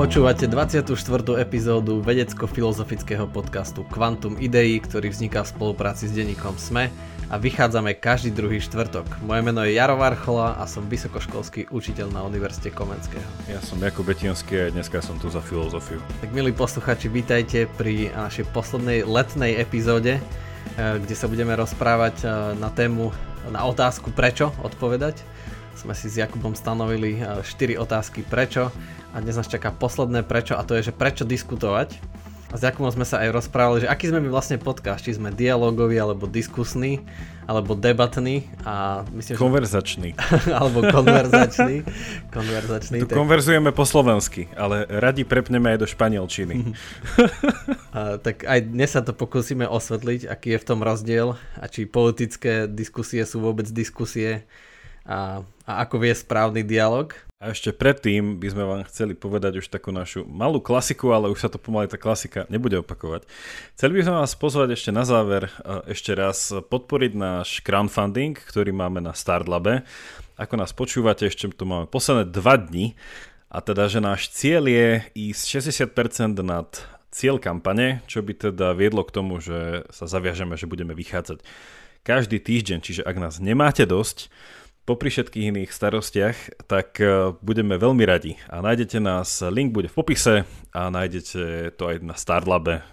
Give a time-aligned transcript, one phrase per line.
[0.00, 0.96] Počúvate 24.
[1.36, 6.88] epizódu vedecko-filozofického podcastu Quantum Idei, ktorý vzniká v spolupráci s denníkom SME
[7.28, 9.04] a vychádzame každý druhý štvrtok.
[9.20, 13.28] Moje meno je Jaro Varchola a som vysokoškolský učiteľ na Univerzite Komenského.
[13.44, 16.00] Ja som Jakub Betinský a dneska som tu za filozofiu.
[16.24, 22.28] Tak milí posluchači, vítajte pri našej poslednej letnej epizóde, eh, kde sa budeme rozprávať eh,
[22.56, 23.12] na tému,
[23.52, 25.20] na otázku prečo odpovedať
[25.80, 28.68] sme si s Jakubom stanovili 4 e, otázky prečo
[29.10, 31.96] a dnes nás čaká posledné prečo a to je, že prečo diskutovať.
[32.50, 35.30] A s Jakubom sme sa aj rozprávali, že aký sme my vlastne podcast, či sme
[35.30, 36.98] dialogový, alebo diskusný,
[37.46, 40.18] alebo debatný a myslím, Konverzačný.
[40.18, 40.50] Že...
[40.58, 41.86] alebo konverzačný.
[42.34, 43.16] konverzačný tu tak...
[43.16, 46.74] konverzujeme po slovensky, ale radi prepneme aj do španielčiny.
[47.94, 51.86] a, tak aj dnes sa to pokúsime osvetliť, aký je v tom rozdiel a či
[51.86, 54.44] politické diskusie sú vôbec diskusie
[55.06, 57.14] a, a ako vie správny dialog.
[57.40, 61.40] A ešte predtým by sme vám chceli povedať už takú našu malú klasiku, ale už
[61.40, 63.24] sa to pomaly tá klasika nebude opakovať.
[63.80, 65.48] Chceli by sme vás pozvať ešte na záver
[65.88, 69.88] ešte raz podporiť náš crowdfunding, ktorý máme na Startlabe.
[70.36, 72.92] Ako nás počúvate, ešte tu máme posledné dva dni
[73.48, 75.42] a teda, že náš cieľ je ísť
[75.96, 76.68] 60% nad
[77.08, 81.40] cieľ kampane, čo by teda viedlo k tomu, že sa zaviažeme, že budeme vychádzať
[82.04, 84.32] každý týždeň, čiže ak nás nemáte dosť,
[84.90, 88.34] popri všetkých iných starostiach, tak e, budeme veľmi radi.
[88.50, 90.42] A nájdete nás, link bude v popise
[90.74, 92.84] a nájdete to aj na Starlabe e,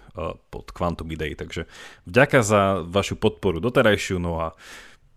[0.46, 1.34] pod Quantum Idei.
[1.34, 1.66] Takže
[2.06, 4.54] vďaka za vašu podporu doterajšiu, no a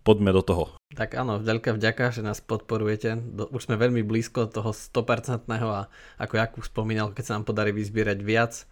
[0.02, 0.64] poďme do toho.
[0.98, 3.14] Tak áno, veľká vďaka, že nás podporujete.
[3.54, 5.86] Už sme veľmi blízko toho 100% a
[6.18, 8.66] ako Jakub spomínal, keď sa nám podarí vyzbierať viac,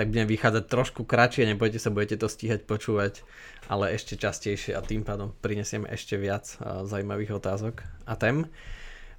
[0.00, 3.20] tak budeme vychádzať trošku kratšie, nebojte sa, budete to stíhať počúvať,
[3.68, 8.48] ale ešte častejšie a tým pádom prinesieme ešte viac uh, zaujímavých otázok a tém.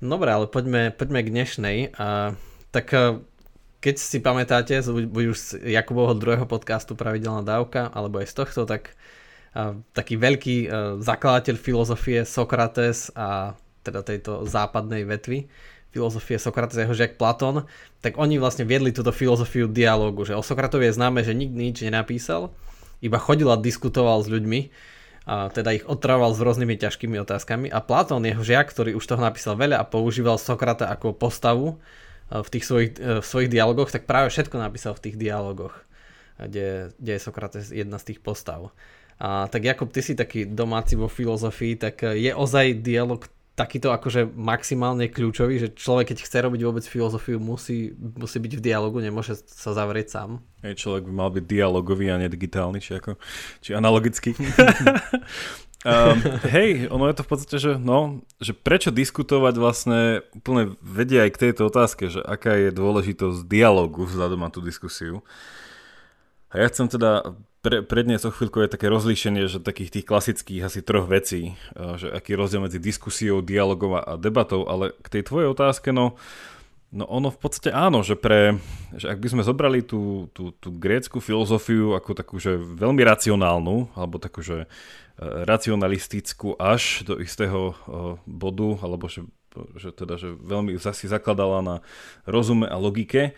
[0.02, 1.78] Dobre, ale poďme, poďme k dnešnej.
[1.94, 2.34] Uh,
[2.74, 3.22] tak uh,
[3.78, 8.66] keď si pamätáte, buď už z Jakubovho druhého podcastu Pravidelná dávka, alebo aj z tohto,
[8.66, 8.98] tak
[9.92, 10.72] taký veľký
[11.04, 15.52] zakladateľ filozofie Sokrates a teda tejto západnej vetvy
[15.92, 17.68] filozofie Sokrates a jeho žiak Platón,
[18.00, 21.78] tak oni vlastne viedli túto filozofiu dialógu, že o Sokratovi je známe, že nikdy nič
[21.84, 22.56] nenapísal,
[23.04, 24.72] iba chodil a diskutoval s ľuďmi,
[25.22, 29.22] a teda ich otrával s rôznymi ťažkými otázkami a Platón, jeho žiak, ktorý už toho
[29.22, 31.78] napísal veľa a používal Sokrata ako postavu
[32.32, 35.76] v tých svojich, e, v svojich dialogoch, tak práve všetko napísal v tých dialogoch,
[36.40, 38.74] kde, kde je Sokrates jedna z tých postav.
[39.22, 43.22] A tak Jakub, ty si taký domáci vo filozofii, tak je ozaj dialog
[43.62, 48.66] takýto akože maximálne kľúčový, že človek keď chce robiť vôbec filozofiu musí, musí byť v
[48.66, 50.42] dialogu, nemôže sa zavrieť sám.
[50.66, 53.22] Hej, človek by mal byť dialogový a nedigitálny, či, ako,
[53.62, 54.34] či analogický.
[55.86, 56.18] um,
[56.50, 61.32] hej, ono je to v podstate, že, no, že prečo diskutovať vlastne úplne vedia aj
[61.38, 65.22] k tejto otázke, že aká je dôležitosť dialogu vzhľadom na tú diskusiu.
[66.50, 70.66] A ja chcem teda pre, predniesť o chvíľku je také rozlíšenie, že takých tých klasických
[70.66, 75.24] asi troch vecí, eh, že aký rozdiel medzi diskusiou, dialogom a debatou, ale k tej
[75.30, 76.18] tvojej otázke, no,
[76.90, 78.58] no ono v podstate áno, že, pre,
[78.98, 83.94] že ak by sme zobrali tú, tú, tú grécku filozofiu ako takú, že veľmi racionálnu,
[83.94, 87.78] alebo takú, že eh, racionalistickú až do istého eh,
[88.26, 89.22] bodu, alebo že,
[89.78, 91.76] že teda, že veľmi si zakladala na
[92.26, 93.38] rozume a logike,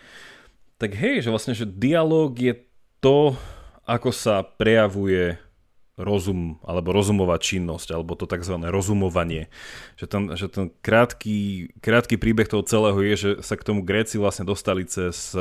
[0.80, 2.56] tak hej, že vlastne, že dialog je
[2.98, 3.36] to,
[3.84, 5.38] ako sa prejavuje
[5.94, 8.58] rozum alebo rozumová činnosť, alebo to tzv.
[8.66, 9.46] rozumovanie.
[9.94, 14.18] Že ten, že ten krátky, krátky príbeh toho celého je, že sa k tomu Gréci
[14.18, 15.38] vlastne dostali cez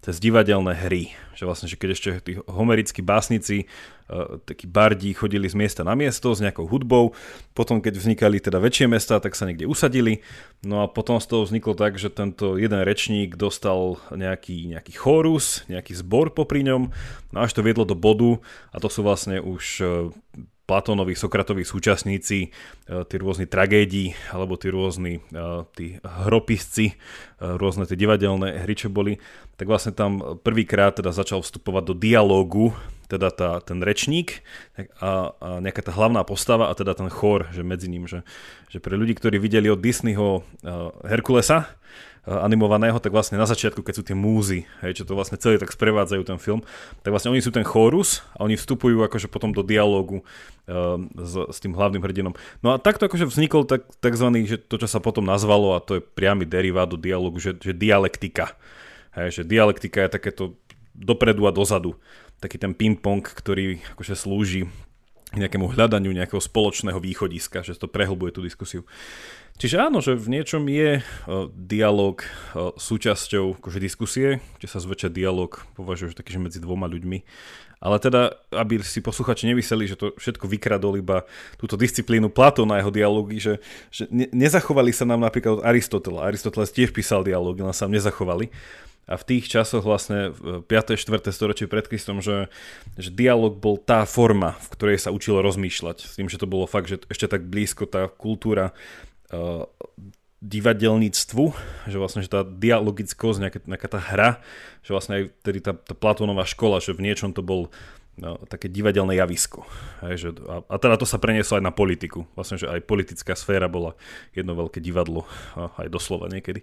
[0.00, 1.12] cez divadelné hry.
[1.36, 3.68] Že vlastne, že keď ešte tí homerickí básnici,
[4.08, 7.12] uh, takí bardi chodili z miesta na miesto s nejakou hudbou,
[7.52, 10.24] potom keď vznikali teda väčšie mesta, tak sa niekde usadili,
[10.64, 15.66] no a potom z toho vzniklo tak, že tento jeden rečník dostal nejaký, nejaký chorus,
[15.68, 16.88] nejaký zbor popri ňom,
[17.34, 18.40] no až to viedlo do bodu
[18.72, 19.88] a to sú vlastne už uh,
[20.66, 22.48] Platónovi, Sokratovi súčasníci, e,
[23.06, 25.40] tí rôzni tragédii, alebo tí rôzni e,
[25.78, 26.94] tí hropisci, e,
[27.38, 29.22] rôzne tie divadelné hry, čo boli,
[29.54, 32.74] tak vlastne tam prvýkrát teda začal vstupovať do dialógu,
[33.06, 34.42] teda tá, ten rečník
[34.98, 38.26] a, a nejaká tá hlavná postava a teda ten chór, že medzi ním, že,
[38.66, 40.42] že pre ľudí, ktorí videli od Disneyho
[41.06, 41.70] Herkulesa,
[42.26, 45.70] animovaného, tak vlastne na začiatku, keď sú tie múzy, hej, čo to vlastne celý tak
[45.70, 46.58] sprevádzajú ten film,
[47.06, 50.26] tak vlastne oni sú ten chórus a oni vstupujú akože potom do dialógu
[50.66, 52.34] uh, s, s tým hlavným hrdinom.
[52.66, 55.98] No a takto akože vznikol tak, takzvaný, že to, čo sa potom nazvalo, a to
[55.98, 58.58] je priamy derivát do dialógu, že, že dialektika.
[59.14, 60.58] Hej, že dialektika je takéto
[60.98, 61.94] dopredu a dozadu.
[62.42, 64.66] Taký ten ping-pong, ktorý akože slúži
[65.34, 68.86] nejakému hľadaniu nejakého spoločného východiska, že to prehlbuje tú diskusiu.
[69.56, 75.08] Čiže áno, že v niečom je uh, dialog uh, súčasťou akože diskusie, kde sa zväčša
[75.08, 77.24] dialog považujú taký, že medzi dvoma ľuďmi.
[77.76, 81.28] Ale teda, aby si posluchači nevyseli, že to všetko vykradol iba
[81.60, 83.54] túto disciplínu Platóna a jeho dialógy, že,
[83.92, 86.24] že ne, nezachovali sa nám napríklad od Aristotela.
[86.24, 88.48] Aristoteles tiež písal dialógy, len sa nám nezachovali.
[89.06, 90.98] A v tých časoch vlastne v 5.
[90.98, 91.30] 4.
[91.30, 92.50] storočie pred Kristom, že,
[92.98, 95.96] že dialog bol tá forma, v ktorej sa učilo rozmýšľať.
[96.02, 98.74] S tým, že to bolo fakt, že ešte tak blízko tá kultúra
[100.46, 101.44] divadelníctvu,
[101.88, 104.30] že vlastne že tá dialogickosť, nejaká, nejaká tá hra,
[104.84, 107.72] že vlastne aj tedy tá, tá Platónová škola, že v niečom to bol
[108.20, 109.64] no, také divadelné javisko.
[110.04, 112.28] Hej, že, a, a teda to sa prenieslo aj na politiku.
[112.36, 113.96] Vlastne, že aj politická sféra bola
[114.36, 115.24] jedno veľké divadlo,
[115.56, 116.62] aj doslova niekedy.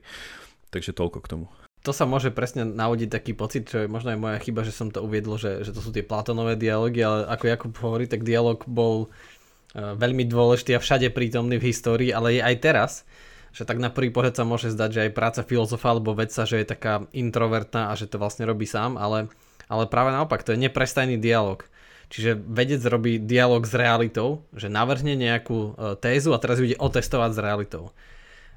[0.69, 1.47] Takže toľko k tomu.
[1.83, 4.87] To sa môže presne navodiť taký pocit, čo je možno aj moja chyba, že som
[4.87, 8.63] to uviedol, že, že to sú tie Platónové dialógy, ale ako Jakub hovorí, tak dialog
[8.63, 9.32] bol Eh,
[9.73, 12.91] veľmi dôležitý a všade prítomný v histórii, ale je aj teraz,
[13.53, 16.61] že tak na prvý pohľad sa môže zdať, že aj práca filozofa alebo vedca, že
[16.61, 19.29] je taká introvertná a že to vlastne robí sám, ale,
[19.69, 21.65] ale práve naopak, to je neprestajný dialog.
[22.13, 26.77] Čiže vedec robí dialog s realitou, že navrhne nejakú eh, tézu a teraz ju ide
[26.77, 27.83] otestovať s realitou.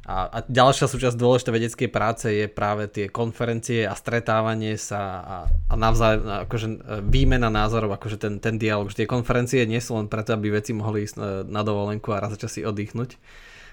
[0.06, 5.36] A, a ďalšia súčasť dôležitej vedeckej práce je práve tie konferencie a stretávanie sa a,
[5.66, 8.86] a navzájom, akože e, výmena názorov, akože ten, ten dialog.
[8.86, 12.22] Že tie konferencie nie sú len preto, aby veci mohli ísť e, na dovolenku a
[12.22, 13.18] raz za čas si oddychnúť,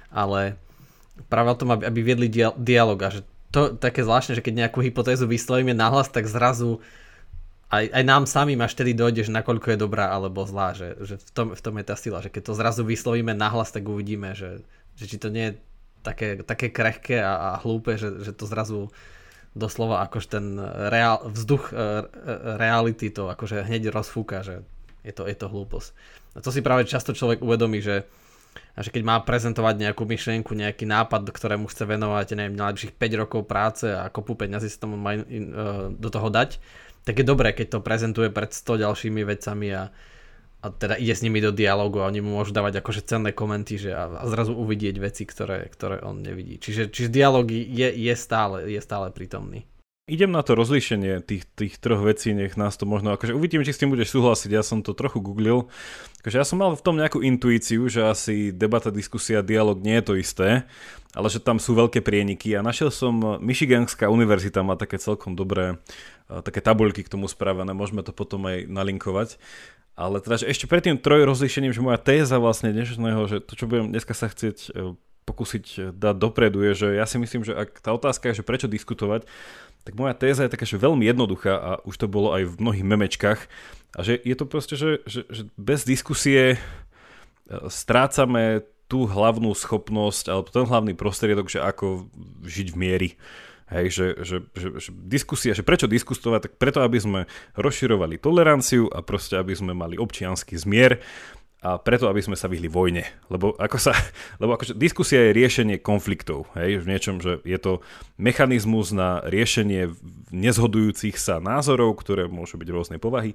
[0.09, 0.57] ale
[1.29, 3.21] práve o tom, aby, aby viedli dia, dialog a že
[3.53, 6.81] to také zvláštne, že keď nejakú hypotézu vyslovíme nahlas, tak zrazu
[7.69, 11.21] aj, aj nám samým až tedy dojde, že nakoľko je dobrá alebo zlá, že, že
[11.21, 14.33] v, tom, v tom je tá sila, že keď to zrazu vyslovíme nahlas, tak uvidíme,
[14.33, 14.65] že,
[14.97, 15.61] že či to nie je
[16.03, 18.91] také, také krehké a, a hlúpe, že, že to zrazu
[19.55, 20.45] doslova akože ten
[20.91, 21.81] reál, vzduch e, e,
[22.57, 24.65] reality to akože hneď rozfúka, že
[25.05, 25.89] je to, je to hlúposť.
[26.35, 28.09] A to si práve často človek uvedomí, že,
[28.73, 33.41] že keď má prezentovať nejakú myšlienku, nejaký nápad, ktorému chce venovať neviem, najlepších 5 rokov
[33.45, 35.13] práce a kopu peňazí sa tomu má
[35.93, 36.57] do toho dať,
[37.03, 39.93] tak je dobré, keď to prezentuje pred 100 ďalšími vecami a,
[40.63, 43.75] a teda ide s nimi do dialogu a oni mu môžu dávať akože cenné komenty
[43.75, 46.55] že a, a zrazu uvidieť veci, ktoré, ktoré on nevidí.
[46.55, 49.67] Čiže, čiže dialog je, je, stále, je stále prítomný.
[50.03, 53.71] Idem na to rozlíšenie tých, tých troch vecí, nech nás to možno, akože uvidím, či
[53.71, 55.71] s tým budeš súhlasiť, ja som to trochu googlil.
[56.19, 60.03] Akože ja som mal v tom nejakú intuíciu, že asi debata, diskusia, dialog nie je
[60.03, 60.67] to isté,
[61.15, 65.79] ale že tam sú veľké prieniky a našiel som, Michiganská univerzita má také celkom dobré,
[66.27, 69.39] také tabuľky k tomu spravené, môžeme to potom aj nalinkovať.
[69.93, 73.69] Ale teda, že ešte predtým troj rozlišením, že moja téza vlastne dnešného, že to, čo
[73.69, 74.97] budem dneska sa chcieť e,
[75.29, 78.47] pokúsiť e, dať dopredu, je, že ja si myslím, že ak tá otázka je, že
[78.47, 79.29] prečo diskutovať,
[79.85, 82.85] tak moja téza je taká, že veľmi jednoduchá a už to bolo aj v mnohých
[82.89, 83.39] memečkách.
[83.93, 86.57] A že je to proste, že, že, že bez diskusie e,
[87.69, 92.09] strácame tú hlavnú schopnosť alebo ten hlavný prostriedok, že ako
[92.45, 93.09] žiť v miery.
[93.73, 97.19] Hej, že, že, že, že diskusia, že prečo diskutovať, tak preto, aby sme
[97.57, 101.01] rozširovali toleranciu a proste, aby sme mali občianský zmier
[101.63, 103.07] a preto, aby sme sa vyhli vojne.
[103.31, 103.95] Lebo, ako sa,
[104.43, 106.51] lebo akože diskusia je riešenie konfliktov.
[106.59, 107.79] Hej, v niečom, že je to
[108.19, 109.95] mechanizmus na riešenie
[110.29, 113.33] nezhodujúcich sa názorov, ktoré môžu byť rôznej povahy.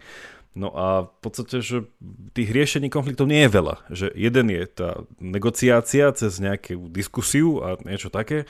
[0.53, 1.89] No a v podstate, že
[2.37, 3.75] tých riešení konfliktov nie je veľa.
[3.89, 8.45] Že jeden je tá negociácia cez nejakú diskusiu a niečo také.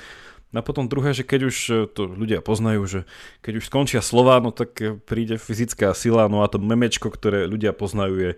[0.57, 3.01] A potom druhé, že keď už e, to ľudia poznajú, že
[3.45, 7.45] keď už skončia slova, no tak e, príde fyzická sila, no a to memečko, ktoré
[7.45, 8.31] ľudia poznajú je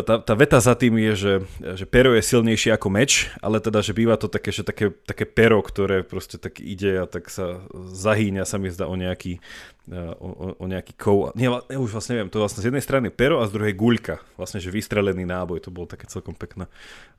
[0.00, 1.34] tá, tá veta za tým je, že,
[1.76, 5.28] že pero je silnejšie ako meč, ale teda, že býva to také, že také, také
[5.28, 9.44] pero, ktoré proste tak ide a tak sa zahýňa, sa mi zdá o nejaký,
[9.88, 11.34] e, o, o nejaký kov.
[11.34, 14.22] Nie, ja už vlastne neviem, to vlastne z jednej strany pero a z druhej guľka.
[14.38, 16.70] Vlastne, že vystrelený náboj, to bolo také celkom pekné,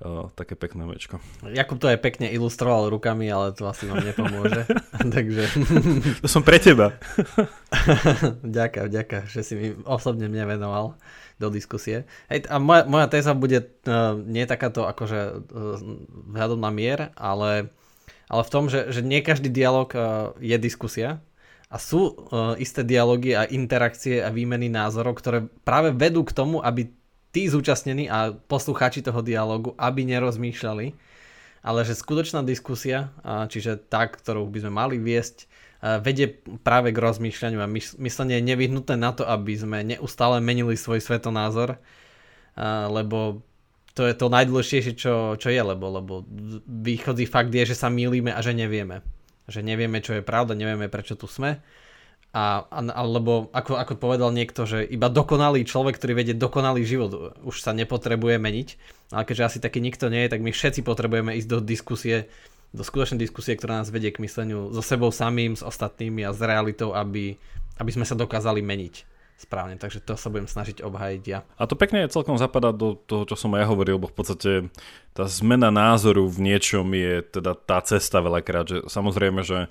[0.04, 1.20] uh, také pekné mečko.
[1.52, 4.64] Jakub to aj pekne ilustroval rukami, ale to asi vám nepomôže.
[5.16, 5.44] Takže...
[6.24, 6.96] to som pre teba.
[8.44, 10.96] ďakujem, ďakujem, že si mi osobne mne venoval
[11.42, 12.06] do diskusie.
[12.30, 15.20] Hej, a moja, moja téza bude uh, nie takáto akože
[15.52, 15.80] uh,
[16.32, 17.74] vzhľadom na mier, ale,
[18.30, 21.20] ale v tom, že, že nie každý dialog uh, je diskusia
[21.74, 26.62] a sú uh, isté dialógy a interakcie a výmeny názorov, ktoré práve vedú k tomu,
[26.62, 26.94] aby
[27.34, 30.94] tí zúčastnení a poslucháči toho dialogu, aby nerozmýšľali,
[31.66, 35.50] ale že skutočná diskusia, čiže tá, ktorú by sme mali viesť,
[36.06, 36.30] vedie
[36.62, 41.82] práve k rozmýšľaniu a myslenie je nevyhnutné na to, aby sme neustále menili svoj svetonázor,
[42.94, 43.42] lebo
[43.98, 46.14] to je to najdôležitejšie, čo, čo je, lebo, lebo
[46.70, 49.02] východzí fakt je, že sa mýlime a že nevieme.
[49.48, 51.60] Že nevieme, čo je pravda, nevieme, prečo tu sme
[52.34, 57.62] a, alebo ako, ako povedal niekto, že iba dokonalý človek, ktorý vedie dokonalý život, už
[57.62, 58.70] sa nepotrebuje meniť.
[59.14, 62.26] Ale keďže asi taký nikto nie je, tak my všetci potrebujeme ísť do diskusie,
[62.74, 66.42] do skutočnej diskusie, ktorá nás vedie k mysleniu so sebou samým, s ostatnými a s
[66.42, 67.38] realitou, aby,
[67.78, 71.44] aby sme sa dokázali meniť správne, takže to sa budem snažiť obhajiť ja.
[71.60, 74.52] A to pekne celkom zapadá do toho, čo som aj hovoril, bo v podstate
[75.12, 79.68] tá zmena názoru v niečom je teda tá cesta veľakrát, že samozrejme, že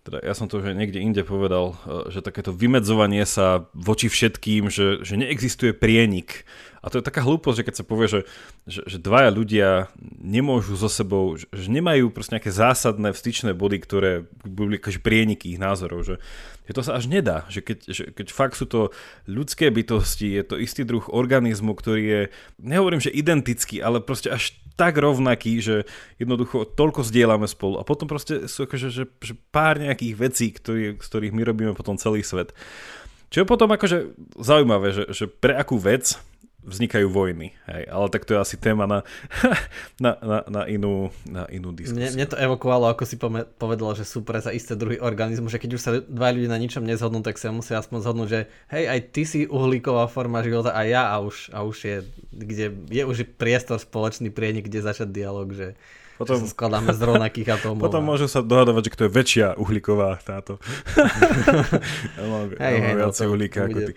[0.00, 4.72] teda ja som to už niekde inde povedal, e, že takéto vymedzovanie sa voči všetkým,
[4.72, 6.48] že, že neexistuje prienik.
[6.80, 8.20] A to je taká hlúposť, že keď sa povie, že,
[8.64, 9.92] že, že dvaja ľudia
[10.24, 15.60] nemôžu so sebou, že, že nemajú proste nejaké zásadné vstyčné body, ktoré boli prieniky ich
[15.60, 16.16] názorov, že,
[16.64, 18.96] že to sa až nedá, že keď, že keď fakt sú to
[19.28, 22.20] ľudské bytosti, je to istý druh organizmu, ktorý je,
[22.56, 25.76] nehovorím, že identický, ale proste až tak rovnaký, že
[26.20, 30.98] jednoducho toľko zdieľame spolu a potom proste sú akože, že, že pár nejakých vecí, ktorý,
[30.98, 32.54] z ktorých my robíme potom celý svet.
[33.30, 36.18] Čo je potom akože zaujímavé, že, že pre akú vec
[36.60, 37.56] vznikajú vojny.
[37.64, 37.82] Hej.
[37.88, 39.00] Ale tak to je asi téma na,
[40.04, 41.96] na, na, na, inú, na inú diskusiu.
[41.96, 43.16] Mne, mne to evokovalo, ako si
[43.56, 46.60] povedal, že sú pre za isté druhý organizmu, že keď už sa dva ľudia na
[46.60, 48.40] ničom nezhodnú, tak sa musia aspoň zhodnúť, že
[48.72, 51.96] hej, aj ty si uhlíková forma života a ja a už, a už je,
[52.32, 55.72] kde je už priestor spoločný prienik, kde začať dialog, že
[56.20, 57.88] potom, že sa skladáme z rovnakých atómov.
[57.88, 60.60] Potom môžu sa dohadovať, že kto je väčšia uhlíková táto.
[62.20, 63.92] ja mám, hej, ja mám hej, no uhlíka ako ty.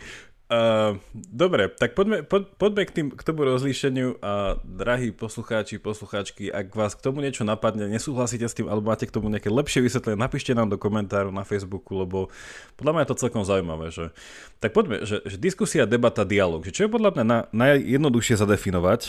[1.14, 6.74] Dobre, tak poďme, po, poďme k, tým, k tomu rozlíšeniu a drahí poslucháči, poslucháčky, ak
[6.76, 10.20] vás k tomu niečo napadne, nesúhlasíte s tým alebo máte k tomu nejaké lepšie vysvetlenie,
[10.20, 12.30] napíšte nám do komentáru na Facebooku, lebo
[12.78, 13.90] podľa mňa je to celkom zaujímavé.
[13.90, 14.14] Že...
[14.62, 19.02] Tak poďme, že, že diskusia, debata, dialog, že čo je podľa mňa na, najjednoduchšie zadefinovať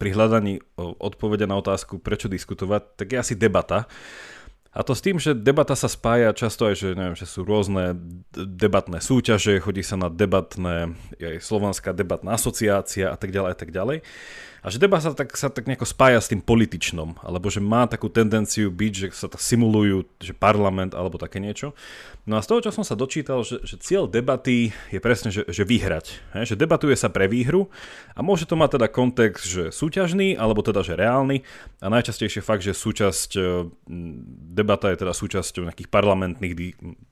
[0.00, 3.90] pri hľadaní odpovede na otázku, prečo diskutovať, tak je asi debata.
[4.76, 7.96] A to s tým, že debata sa spája často aj, že, neviem, že sú rôzne
[8.36, 13.72] debatné súťaže, chodí sa na debatné, aj Slovanská debatná asociácia a tak ďalej a tak
[13.72, 14.04] ďalej.
[14.66, 17.86] A že debata sa tak, sa tak nejako spája s tým političnom, alebo že má
[17.86, 21.70] takú tendenciu byť, že sa tak simulujú, že parlament alebo také niečo.
[22.26, 25.46] No a z toho, čo som sa dočítal, že, že cieľ debaty je presne, že,
[25.46, 26.18] že vyhrať.
[26.34, 26.50] He?
[26.50, 27.70] Že debatuje sa pre výhru
[28.18, 31.46] a môže to mať teda kontext, že súťažný, alebo teda, že reálny.
[31.78, 33.70] A najčastejšie fakt, že súčasť, e,
[34.50, 36.54] debata je teda súčasťou nejakých parlamentných,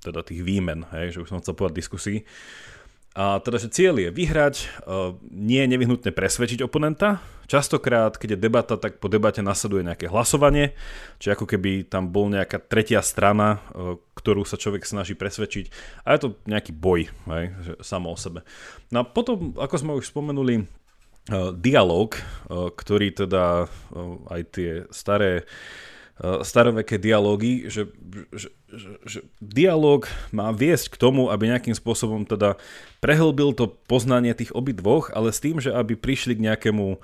[0.02, 1.14] teda tých výmen, hej?
[1.14, 2.26] že už som chcel povedať diskusí.
[3.14, 4.66] A teda, že cieľ je vyhrať, e,
[5.30, 7.23] nie je nevyhnutne presvedčiť oponenta.
[7.47, 10.75] Častokrát, keď je debata, tak po debate nasleduje nejaké hlasovanie,
[11.23, 15.71] či ako keby tam bol nejaká tretia strana, e, ktorú sa človek snaží presvedčiť.
[16.02, 18.42] A je to nejaký boj, hej, že, samo o sebe.
[18.90, 20.64] No a potom, ako sme už spomenuli, e,
[21.54, 22.18] dialog,
[22.50, 23.71] ktorý teda
[24.26, 25.47] aj tie staré
[26.23, 27.90] staroveké dialógy, že,
[28.38, 32.54] že, že, že dialóg má viesť k tomu, aby nejakým spôsobom teda
[33.02, 37.02] prehlbil to poznanie tých obidvoch, ale s tým, že aby prišli k nejakému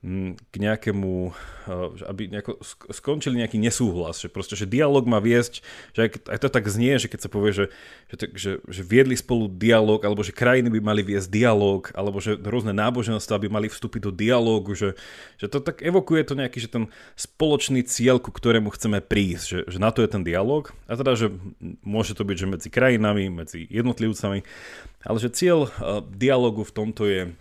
[0.00, 2.56] k nejakému, eh, aby nejako
[2.88, 5.60] skončili nejaký nesúhlas, že proste, že dialog má viesť,
[5.92, 7.66] že aj, to tak znie, že keď sa povie, že,
[8.08, 12.40] že, že, že viedli spolu dialog, alebo že krajiny by mali viesť dialog, alebo že
[12.40, 14.96] rôzne náboženstva by mali vstúpiť do dialógu, že,
[15.36, 16.88] že to tak evokuje to nejaký, že ten
[17.20, 21.12] spoločný cieľ, ku ktorému chceme prísť, že, že na to je ten dialog, a teda,
[21.12, 21.28] že
[21.84, 24.48] môže to byť, že medzi krajinami, medzi jednotlivcami,
[25.04, 27.36] ale že cieľ uh, dialogu v tomto je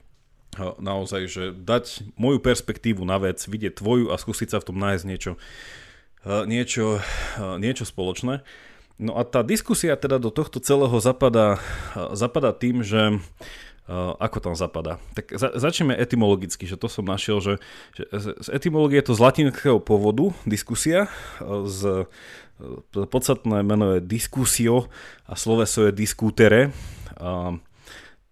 [0.78, 5.04] naozaj, že dať moju perspektívu na vec, vidieť tvoju a skúsiť sa v tom nájsť
[5.08, 5.32] niečo,
[6.25, 7.00] niečo,
[7.58, 8.44] niečo spoločné.
[9.00, 11.63] No a tá diskusia teda do tohto celého zapadá,
[12.12, 13.24] zapadá tým, že
[14.20, 15.01] ako tam zapadá.
[15.18, 17.54] Tak za, začneme etymologicky, že to som našiel, že,
[17.98, 18.06] že
[18.38, 21.10] z etymológie je to z latinského pôvodu, diskusia,
[21.66, 22.06] z,
[22.92, 24.94] podstatné meno je diskusio
[25.25, 26.70] a sloveso je diskutere.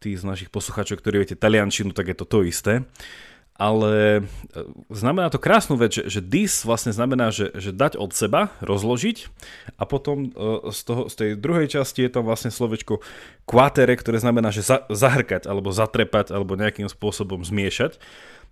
[0.07, 2.87] Tí z našich poslucháčov, ktorí viete taliančinu, tak je to to isté.
[3.57, 4.59] Ale e,
[4.93, 9.33] znamená to krásnu vec, že, že dis vlastne znamená, že, že dať od seba, rozložiť
[9.81, 13.01] a potom e, z, toho, z tej druhej časti je tam vlastne slovečko
[13.49, 17.97] quatere, ktoré znamená, že za, zahrkať alebo zatrepať alebo nejakým spôsobom zmiešať.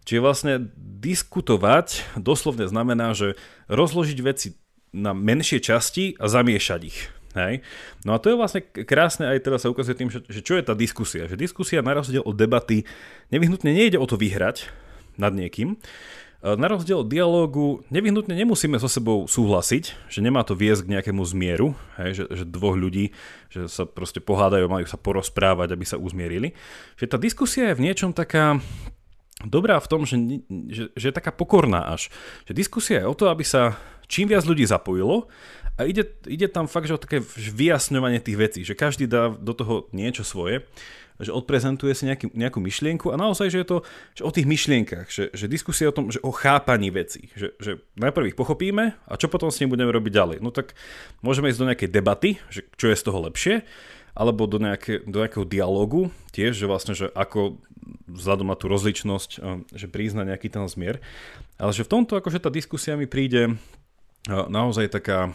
[0.09, 3.37] Čiže vlastne diskutovať doslovne znamená, že
[3.69, 4.57] rozložiť veci
[4.89, 7.13] na menšie časti a zamiešať ich.
[7.35, 7.61] Hej.
[8.07, 10.63] No a to je vlastne krásne aj teraz sa ukazuje tým, že, že čo je
[10.63, 11.27] tá diskusia.
[11.27, 12.87] Že diskusia na rozdiel od debaty
[13.29, 14.71] nevyhnutne nejde o to vyhrať
[15.19, 15.75] nad niekým.
[16.45, 21.25] Na rozdiel od dialógu nevyhnutne nemusíme so sebou súhlasiť, že nemá to viesť k nejakému
[21.25, 23.17] zmieru, hej, že, že dvoch ľudí,
[23.49, 26.53] že sa proste pohádajú, majú sa porozprávať, aby sa uzmierili.
[27.01, 28.61] Že tá diskusia je v niečom taká
[29.41, 30.21] dobrá v tom, že,
[30.69, 32.13] že, že je taká pokorná až.
[32.45, 33.73] Že diskusia je o to, aby sa
[34.05, 35.25] čím viac ľudí zapojilo
[35.75, 39.51] a ide, ide tam fakt, že o také vyjasňovanie tých vecí, že každý dá do
[39.51, 40.63] toho niečo svoje,
[41.19, 43.77] že odprezentuje si nejaký, nejakú myšlienku a naozaj, že je to
[44.19, 47.79] že o tých myšlienkach, že, že diskusia o tom, že o chápaní vecí, že, že
[47.95, 50.37] najprv ich pochopíme a čo potom s ním budeme robiť ďalej.
[50.43, 50.75] No tak
[51.23, 53.63] môžeme ísť do nejakej debaty, že čo je z toho lepšie,
[54.15, 57.59] alebo do, nejaké, do nejakého dialogu tiež, že vlastne, že ako
[58.07, 59.31] vzhľadom na tú rozličnosť,
[59.75, 61.03] že prizna nejaký ten zmier.
[61.59, 63.59] Ale že v tomto akože tá diskusia mi príde
[64.29, 65.33] naozaj taká,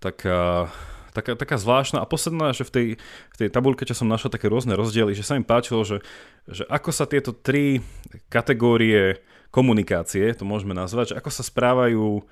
[0.00, 0.68] taká
[1.14, 2.02] taká, taká zvláštna.
[2.02, 2.86] A posledná, že v tej,
[3.30, 6.02] v tej tabulke, čo som našiel také rôzne rozdiely, že sa im páčilo, že,
[6.50, 7.80] že ako sa tieto tri
[8.26, 9.22] kategórie
[9.54, 12.22] komunikácie, to môžeme nazvať, že ako sa správajú, e,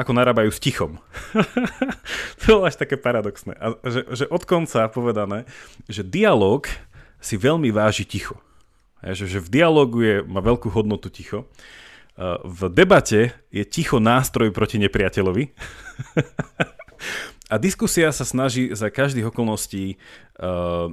[0.00, 0.96] ako narábajú s tichom.
[2.40, 3.52] to bolo až také paradoxné.
[3.60, 5.44] A že, že od konca povedané,
[5.84, 6.64] že dialog
[7.20, 8.40] si veľmi váži ticho.
[9.04, 11.44] že, že v dialogu je, má veľkú hodnotu ticho.
[12.16, 15.44] E, v debate je ticho nástroj proti nepriateľovi.
[17.46, 19.94] A diskusia sa snaží za každých okolností
[20.42, 20.90] uh,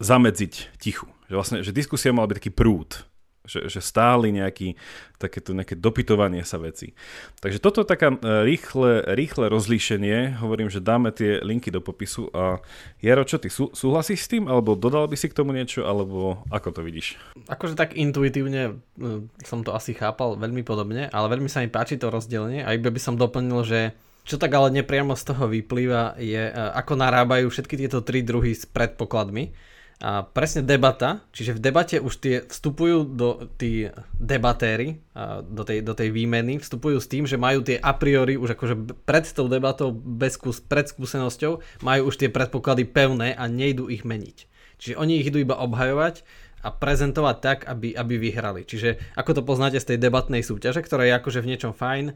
[0.00, 1.04] zamedziť tichu.
[1.28, 3.04] Že, vlastne, že diskusia mala byť taký prúd
[3.48, 4.76] že, že stáli nejaký,
[5.16, 6.92] takéto nejaké dopytovanie sa veci.
[7.40, 12.28] Takže toto je taká e, rýchle, rýchle rozlíšenie, hovorím, že dáme tie linky do popisu
[12.36, 12.60] a
[13.00, 16.44] Jaro, čo ty, sú, súhlasíš s tým, alebo dodal by si k tomu niečo, alebo
[16.52, 17.16] ako to vidíš?
[17.48, 21.96] Akože tak intuitívne e, som to asi chápal veľmi podobne, ale veľmi sa mi páči
[21.96, 23.80] to rozdelenie a iba by som doplnil, že
[24.28, 28.52] čo tak ale nepriamo z toho vyplýva je, e, ako narábajú všetky tieto tri druhy
[28.52, 29.50] s predpokladmi
[29.98, 35.02] a presne debata, čiže v debate už tie vstupujú do tí debatéry,
[35.42, 39.02] do tej, do tej výmeny, vstupujú s tým, že majú tie a priori už akože
[39.02, 44.06] pred tou debatou, bez skús, pred skúsenosťou, majú už tie predpoklady pevné a nejdú ich
[44.06, 44.46] meniť.
[44.78, 46.22] Čiže oni ich idú iba obhajovať
[46.62, 48.62] a prezentovať tak, aby, aby vyhrali.
[48.62, 52.14] Čiže ako to poznáte z tej debatnej súťaže, ktorá je akože v niečom fajn,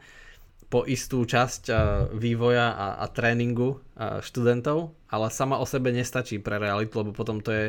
[0.72, 1.68] po istú časť
[2.16, 3.84] vývoja a, a tréningu
[4.24, 7.66] študentov, ale sama o sebe nestačí pre realitu, lebo potom to je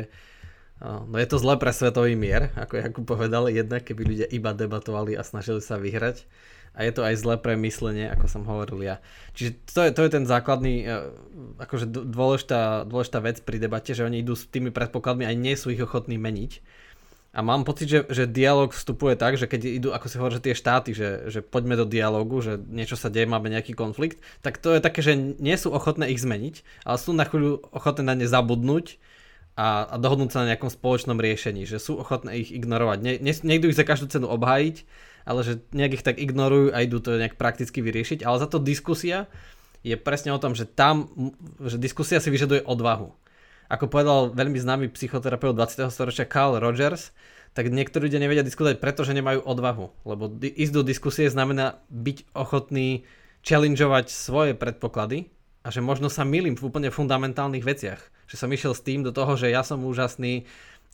[0.82, 5.14] No je to zle pre svetový mier, ako Jakub povedal, jednak keby ľudia iba debatovali
[5.14, 6.26] a snažili sa vyhrať.
[6.74, 8.98] A je to aj zle pre myslenie, ako som hovoril ja.
[9.38, 10.82] Čiže to je, to je ten základný,
[11.62, 15.70] akože dôležitá, dôležitá vec pri debate, že oni idú s tými predpokladmi a nie sú
[15.70, 16.52] ich ochotní meniť.
[17.34, 20.54] A mám pocit, že, že dialog vstupuje tak, že keď idú, ako si hovorí, tie
[20.54, 24.70] štáty, že, že poďme do dialogu, že niečo sa deje, máme nejaký konflikt, tak to
[24.70, 28.30] je také, že nie sú ochotné ich zmeniť, ale sú na chvíľu ochotné na ne
[28.30, 29.02] zabudnúť
[29.58, 32.98] a, a dohodnúť sa na nejakom spoločnom riešení, že sú ochotné ich ignorovať.
[33.02, 34.86] Ne, nejdú ich za každú cenu obhájiť,
[35.26, 38.62] ale že nejak ich tak ignorujú a idú to nejak prakticky vyriešiť, ale za to
[38.62, 39.26] diskusia
[39.82, 41.10] je presne o tom, že tam,
[41.58, 43.10] že diskusia si vyžaduje odvahu
[43.74, 45.90] ako povedal veľmi známy psychoterapeut 20.
[45.90, 47.10] storočia Carl Rogers,
[47.54, 49.90] tak niektorí ľudia nevedia diskutovať, pretože nemajú odvahu.
[50.06, 53.02] Lebo ísť do diskusie znamená byť ochotný
[53.42, 55.30] challengeovať svoje predpoklady
[55.66, 58.00] a že možno sa milím v úplne fundamentálnych veciach.
[58.30, 60.46] Že som išiel s tým do toho, že ja som úžasný,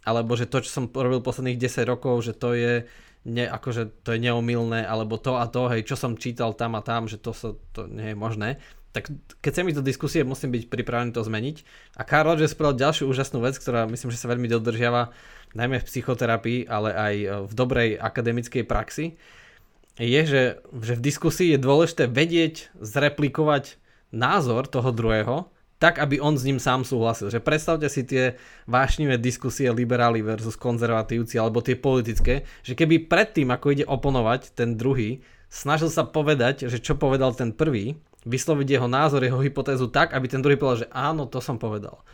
[0.05, 2.85] alebo že to, čo som robil posledných 10 rokov, že to je
[3.25, 6.85] ne, akože to je neomilné, alebo to a to, hej, čo som čítal tam a
[6.85, 9.07] tam, že to, sa, to nie je možné tak
[9.39, 11.57] keď chcem ísť do diskusie, musím byť pripravený to zmeniť.
[11.95, 15.15] A Carl Rogers spravil ďalšiu úžasnú vec, ktorá myslím, že sa veľmi dodržiava
[15.55, 17.15] najmä v psychoterapii, ale aj
[17.47, 19.15] v dobrej akademickej praxi,
[20.01, 20.43] je, že,
[20.81, 23.77] že v diskusii je dôležité vedieť zreplikovať
[24.11, 25.51] názor toho druhého,
[25.81, 27.33] tak, aby on s ním sám súhlasil.
[27.33, 28.37] Že predstavte si tie
[28.69, 34.77] vášnivé diskusie liberáli versus konzervatívci alebo tie politické, že keby predtým, ako ide oponovať ten
[34.77, 37.97] druhý, snažil sa povedať, že čo povedal ten prvý,
[38.29, 42.05] vysloviť jeho názor, jeho hypotézu tak, aby ten druhý povedal, že áno, to som povedal.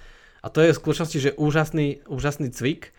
[0.45, 2.95] A to je v skutočnosti, že úžasný, úžasný cvik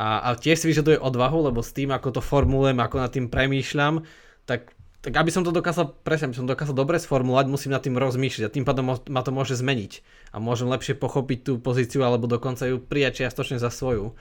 [0.00, 3.28] a, a tiež si vyžaduje odvahu, lebo s tým, ako to formulujem, ako nad tým
[3.28, 4.08] premýšľam,
[4.48, 4.72] tak,
[5.04, 8.44] tak aby som to dokázal, presne, aby som dokázal dobre sformulovať, musím nad tým rozmýšľať
[8.48, 10.00] a tým pádom ma to môže zmeniť
[10.32, 14.16] a môžem lepšie pochopiť tú pozíciu alebo dokonca ju prijať čiastočne za svoju.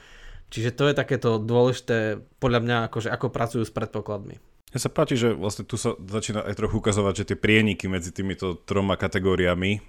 [0.47, 4.39] Čiže to je takéto dôležité podľa mňa, akože ako pracujú s predpokladmi.
[4.67, 8.12] Mne sa páči, že vlastne tu sa začína aj trochu ukazovať, že tie prieniky medzi
[8.12, 9.80] týmito troma kategóriami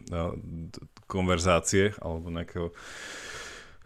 [1.11, 2.71] konverzácie alebo nejakého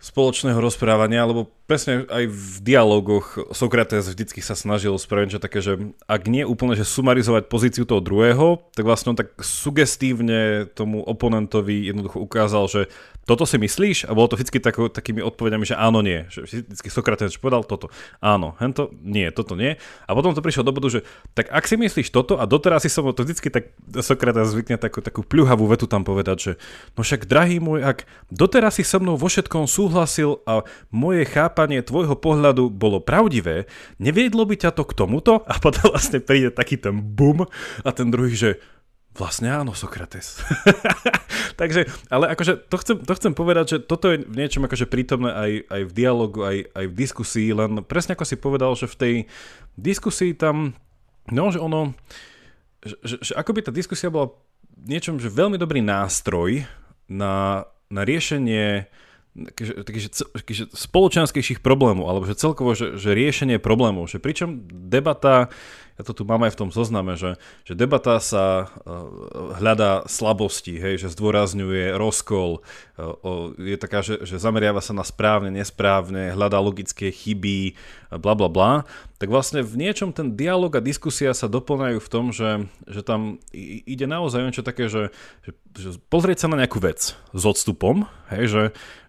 [0.03, 5.81] spoločného rozprávania, alebo presne aj v dialogoch Sokrates vždycky sa snažil spraviť čo také, že
[6.05, 11.89] ak nie úplne, že sumarizovať pozíciu toho druhého, tak vlastne on tak sugestívne tomu oponentovi
[11.89, 12.81] jednoducho ukázal, že
[13.25, 14.05] toto si myslíš?
[14.05, 16.29] A bolo to vždy tako, takými odpovediami, že áno, nie.
[16.29, 17.89] Že vždy Sokrates povedal toto,
[18.21, 19.81] áno, hento, nie, toto nie.
[20.05, 21.01] A potom to prišlo do bodu, že
[21.33, 23.73] tak ak si myslíš toto a doteraz si som to vždy tak
[24.05, 26.53] Sokrates zvykne takú, takú pľuhavú vetu tam povedať, že
[26.99, 31.62] no však drahý môj, ak doteraz si so mnou vo všetkom súhlasil a moje chápanie
[31.63, 33.71] chápanie tvojho pohľadu bolo pravdivé,
[34.03, 35.47] neviedlo by ťa to k tomuto?
[35.47, 37.47] A potom vlastne príde taký ten bum
[37.87, 38.59] a ten druhý, že
[39.13, 40.41] Vlastne áno, Sokrates.
[41.61, 45.29] Takže, ale akože to chcem, to chcem povedať, že toto je v niečom akože prítomné
[45.29, 48.97] aj, aj v dialogu, aj, aj v diskusii, len presne ako si povedal, že v
[48.97, 49.15] tej
[49.77, 50.73] diskusii tam,
[51.29, 51.93] no, že ono,
[52.81, 54.33] že, že, že ako by tá diskusia bola
[54.81, 56.65] niečom, že veľmi dobrý nástroj
[57.05, 58.89] na, na riešenie
[59.33, 60.13] takých,
[60.53, 65.49] že spoločenskejších problémov, alebo že celkovo, že, že riešenie problémov, že pričom debata
[65.99, 67.37] ja to tu mám aj v tom zozname, že,
[67.69, 72.65] že debata sa uh, hľadá slabosti, hej, že zdôrazňuje rozkol,
[72.97, 77.77] uh, je taká, že, že zameriava sa na správne, nesprávne, hľadá logické chyby,
[78.09, 78.73] bla bla bla,
[79.21, 83.39] tak vlastne v niečom ten dialog a diskusia sa doplňajú v tom, že, že tam
[83.55, 85.15] ide naozaj niečo také, že,
[85.47, 88.63] že, že pozrieť sa na nejakú vec s odstupom, hej, že,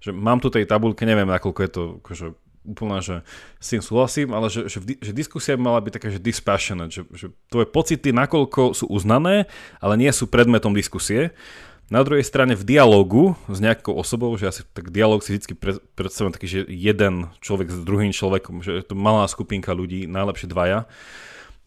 [0.04, 2.28] že mám tu tej tabulke, neviem, nakoľko je to akože
[2.64, 3.16] úplne, že
[3.60, 7.04] s tým súhlasím, ale že, že, že diskusia by mala byť taká, že dispassionate, že,
[7.12, 9.52] že tvoje pocity nakoľko sú uznané,
[9.84, 11.36] ale nie sú predmetom diskusie.
[11.92, 15.54] Na druhej strane v dialogu s nejakou osobou, že asi tak dialog si vždy
[15.94, 20.48] predstavujem taký, že jeden človek s druhým človekom, že je to malá skupinka ľudí, najlepšie
[20.48, 20.88] dvaja,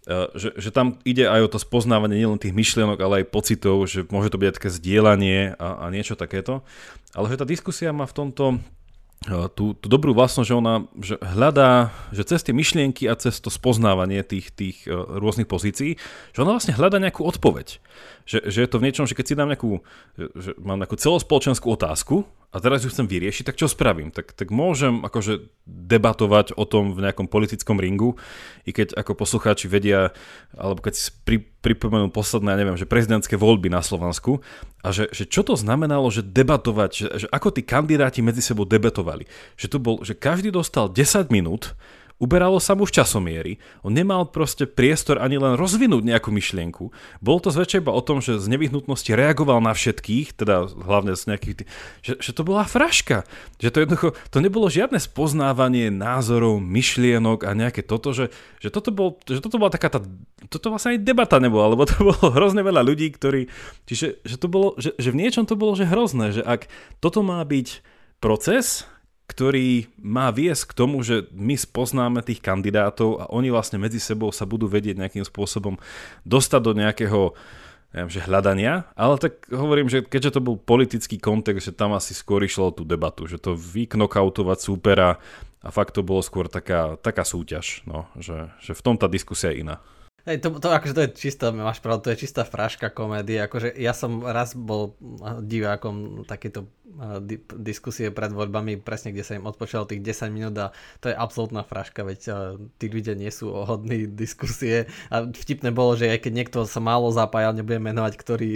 [0.09, 3.85] e, že, že tam ide aj o to spoznávanie nielen tých myšlienok, ale aj pocitov,
[3.85, 6.64] že môže to byť aj také zdieľanie a, a niečo takéto.
[7.12, 8.44] Ale že tá diskusia má v tomto
[9.24, 13.50] tú, tú dobrú vlastnosť, že ona že hľadá, že cez tie myšlienky a cez to
[13.50, 15.98] spoznávanie tých, tých rôznych pozícií,
[16.31, 17.83] že ona vlastne hľadá nejakú odpoveď.
[18.26, 19.78] Že, že je to v niečom, že keď si dám nejakú,
[20.18, 24.10] že mám nejakú celospoločenskú otázku a teraz ju chcem vyriešiť, tak čo spravím?
[24.10, 28.18] Tak, tak môžem akože debatovať o tom v nejakom politickom ringu,
[28.66, 30.10] i keď ako poslucháči vedia,
[30.58, 34.42] alebo keď si pri, pripomenú posledné, ja neviem, že prezidentské voľby na Slovensku
[34.82, 38.66] a že, že čo to znamenalo, že debatovať, že, že ako tí kandidáti medzi sebou
[38.66, 39.28] debatovali.
[39.54, 41.78] Že to bol, že každý dostal 10 minút
[42.16, 43.52] Uberalo sa mu v časomiery,
[43.85, 46.88] on nemal proste priestor ani len rozvinúť nejakú myšlienku.
[47.20, 51.29] Bolo to zväčšia iba o tom, že z nevyhnutnosti reagoval na všetkých, teda hlavne z
[51.29, 51.68] nejakých,
[52.00, 53.29] že, že to bola fraška.
[53.61, 58.33] Že to jednoducho, to nebolo žiadne spoznávanie názorov, myšlienok a nejaké toto, že,
[58.64, 60.00] že, toto, bol, že toto bola taká tá,
[60.48, 63.52] toto vlastne aj debata nebola, lebo to bolo hrozne veľa ľudí, ktorí,
[63.85, 66.64] čiže že to bolo, že, že v niečom to bolo, že hrozné, že ak
[67.05, 67.85] toto má byť
[68.24, 68.88] proces,
[69.26, 74.30] ktorý má viesť k tomu, že my spoznáme tých kandidátov a oni vlastne medzi sebou
[74.30, 75.76] sa budú vedieť nejakým spôsobom
[76.22, 77.20] dostať do nejakého
[77.94, 82.12] neviem, že hľadania, ale tak hovorím, že keďže to bol politický kontext, že tam asi
[82.12, 85.16] skôr išlo tú debatu, že to vyknokautovať súpera
[85.64, 89.50] a fakt to bolo skôr taká, taká súťaž, no, že, že v tom tá diskusia
[89.50, 89.80] je iná.
[90.26, 93.46] Hej, to, to, akože to je čistá, máš pravdu, to je čistá fraška komédia.
[93.46, 94.98] Akože ja som raz bol
[95.46, 96.66] divákom takéto
[97.22, 101.16] di- diskusie pred voľbami, presne kde sa im odpočalo tých 10 minút a to je
[101.16, 102.20] absolútna fraška, veď
[102.80, 107.12] tí ľudia nie sú hodní diskusie a vtipné bolo, že aj keď niekto sa málo
[107.12, 108.50] zapájal, nebudem menovať, ktorý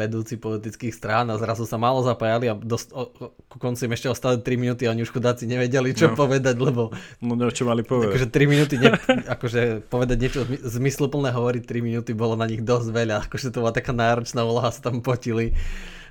[0.00, 3.10] vedúci politických strán a zrazu sa málo zapájali a dosť, o,
[3.48, 6.16] ku koncu im ešte ostali 3 minúty a oni už chudáci nevedeli, čo no.
[6.18, 6.92] povedať, lebo...
[7.24, 8.10] No čo mali povedať.
[8.14, 8.90] Akože 3 minúty, ne,
[9.28, 13.72] akože povedať niečo zmysluplné hovoriť 3 minúty bolo na nich dosť veľa, akože to bola
[13.74, 15.56] taká náročná úloha, sa tam potili.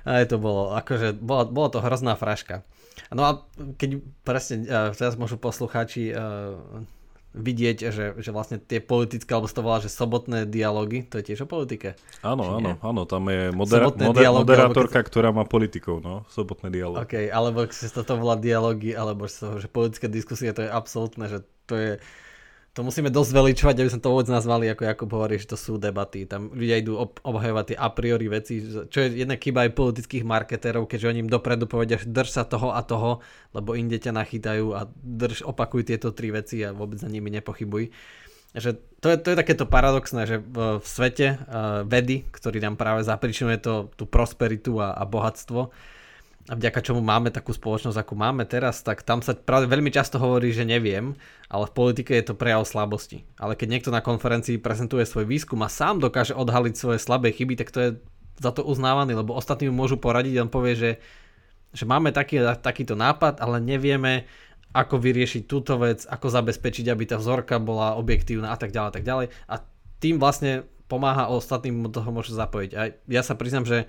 [0.04, 2.60] Aj to bolo, akože, bolo, bolo to hrozná fraška.
[3.08, 3.30] No a
[3.80, 6.60] keď presne teraz môžu poslucháči uh,
[7.34, 11.44] vidieť, že, že vlastne tie politické, alebo to volá, že sobotné dialógy, to je tiež
[11.44, 11.98] o politike.
[12.22, 15.10] Áno, áno, áno, tam je modera- moder- dialógy, moderátorka, keď...
[15.10, 17.02] ktorá má politikov, no, sobotné dialógy.
[17.02, 21.74] OK, alebo si to volá dialógy, alebo že politické diskusie, to je absolútne, že to
[21.74, 21.92] je
[22.74, 25.78] to musíme dosť veličovať, aby sme to vôbec nazvali, ako Jakub hovorí, že to sú
[25.78, 26.26] debaty.
[26.26, 30.26] Tam ľudia idú ob- obhajovať tie a priori veci, čo je jedna chyba aj politických
[30.26, 33.22] marketérov, keďže oni im dopredu povedia, že drž sa toho a toho,
[33.54, 37.94] lebo inde ťa nachytajú a drž, opakuj tieto tri veci a vôbec za nimi nepochybuj.
[38.58, 42.74] Že to, je, to je takéto paradoxné, že v, v svete uh, vedy, ktorý nám
[42.74, 45.70] práve zapričinuje to, tú prosperitu a, a bohatstvo,
[46.44, 50.20] a vďaka čomu máme takú spoločnosť, ako máme teraz, tak tam sa práve veľmi často
[50.20, 51.16] hovorí, že neviem,
[51.48, 53.24] ale v politike je to prejav slabosti.
[53.40, 57.56] Ale keď niekto na konferencii prezentuje svoj výskum a sám dokáže odhaliť svoje slabé chyby,
[57.56, 57.90] tak to je
[58.44, 60.90] za to uznávaný, lebo ostatní mu môžu poradiť a on povie, že,
[61.72, 64.28] že máme taký, takýto nápad, ale nevieme,
[64.76, 69.06] ako vyriešiť túto vec, ako zabezpečiť, aby tá vzorka bola objektívna a tak ďalej, tak
[69.06, 69.26] ďalej.
[69.48, 69.54] A
[70.02, 72.70] tým vlastne pomáha ostatným, toho môžu zapojiť.
[72.76, 73.88] A ja sa priznám, že,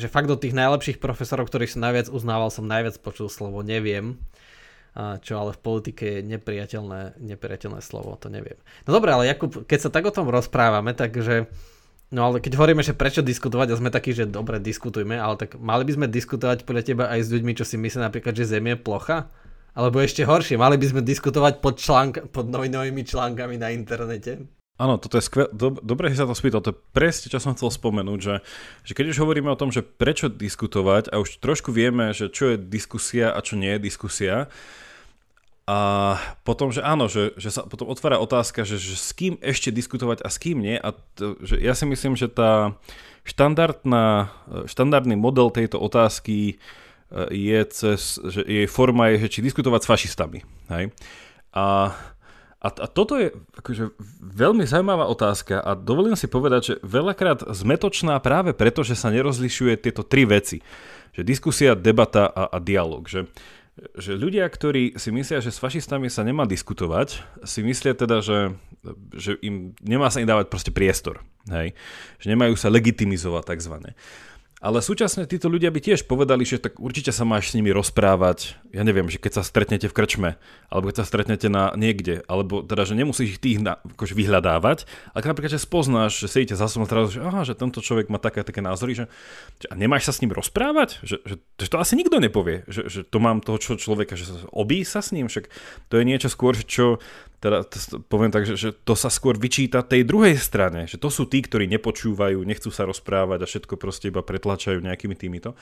[0.00, 4.16] že fakt do tých najlepších profesorov, ktorých som najviac uznával, som najviac počul slovo neviem,
[4.96, 8.60] čo ale v politike je nepriateľné, nepriateľné slovo, to neviem.
[8.84, 11.48] No dobre, ale Jakub, keď sa tak o tom rozprávame, takže
[12.12, 15.56] No ale keď hovoríme, že prečo diskutovať a sme takí, že dobre, diskutujme, ale tak
[15.56, 18.68] mali by sme diskutovať podľa teba aj s ľuďmi, čo si myslia napríklad, že Zem
[18.68, 19.32] je plocha?
[19.72, 24.44] Alebo ešte horšie, mali by sme diskutovať pod, článk, pod novinovými článkami na internete.
[24.82, 25.46] Áno, toto je skvel...
[25.54, 26.58] Dob- dobre, že sa to spýtal.
[26.58, 28.34] To je presne, čo som chcel spomenúť, že,
[28.82, 32.50] že keď už hovoríme o tom, že prečo diskutovať a už trošku vieme, že čo
[32.50, 34.50] je diskusia a čo nie je diskusia,
[35.62, 39.70] a potom, že áno, že, že sa potom otvára otázka, že, že s kým ešte
[39.70, 40.74] diskutovať a s kým nie.
[40.74, 42.74] A to, že ja si myslím, že tá
[43.22, 44.34] štandardná,
[44.66, 46.58] štandardný model tejto otázky
[47.30, 50.40] je cez, že jej forma je, že či diskutovať s fašistami.
[50.74, 50.90] Hej?
[51.54, 51.94] A,
[52.62, 58.14] a, a toto je akože veľmi zaujímavá otázka a dovolím si povedať, že veľakrát zmetočná
[58.22, 60.62] práve preto, že sa nerozlišuje tieto tri veci.
[61.10, 63.10] Že diskusia, debata a, a dialog.
[63.10, 63.26] Že,
[63.98, 68.54] že ľudia, ktorí si myslia, že s fašistami sa nemá diskutovať, si myslia teda, že,
[69.10, 71.18] že im nemá sa im dávať proste priestor.
[71.50, 71.74] Hej?
[72.22, 73.98] Že nemajú sa legitimizovať takzvané.
[74.62, 78.54] Ale súčasne títo ľudia by tiež povedali, že tak určite sa máš s nimi rozprávať.
[78.70, 80.30] Ja neviem, že keď sa stretnete v krčme,
[80.70, 84.86] alebo keď sa stretnete na niekde, alebo teda, že nemusíš ich tých na, akože vyhľadávať,
[85.10, 88.22] ale napríklad, že spoznáš, že sedíte za som teraz, že, aha, že tento človek má
[88.22, 89.10] také také názory, že,
[89.58, 91.02] že a nemáš sa s ním rozprávať?
[91.02, 94.30] Že, že, že to asi nikto nepovie, že, že to mám toho čo, človeka, že
[94.54, 95.50] obí sa s ním, však
[95.90, 97.02] to je niečo skôr, čo
[97.42, 97.66] teda
[98.06, 101.42] poviem tak, že, že to sa skôr vyčíta tej druhej strane, že to sú tí,
[101.42, 104.22] ktorí nepočúvajú, nechcú sa rozprávať a všetko proste iba
[104.52, 105.56] pretlačajú nejakými týmito.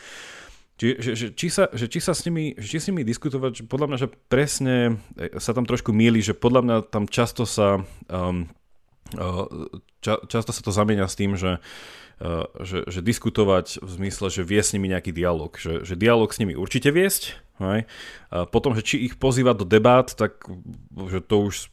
[0.80, 3.64] Či, že, že, či, sa, že či sa s nimi, či s nimi diskutovať, že
[3.68, 4.76] podľa mňa, že presne
[5.12, 8.48] e, sa tam trošku míli, že podľa mňa tam často sa um,
[9.12, 9.44] uh,
[10.00, 14.40] ča, často sa to zamieňa s tým, že uh, že, že diskutovať v zmysle, že
[14.40, 15.52] vie s nimi nejaký dialog.
[15.52, 17.84] Že, že dialog s nimi určite viesť, Hej.
[18.32, 20.48] A potom, že či ich pozývať do debát, tak
[21.12, 21.68] že to už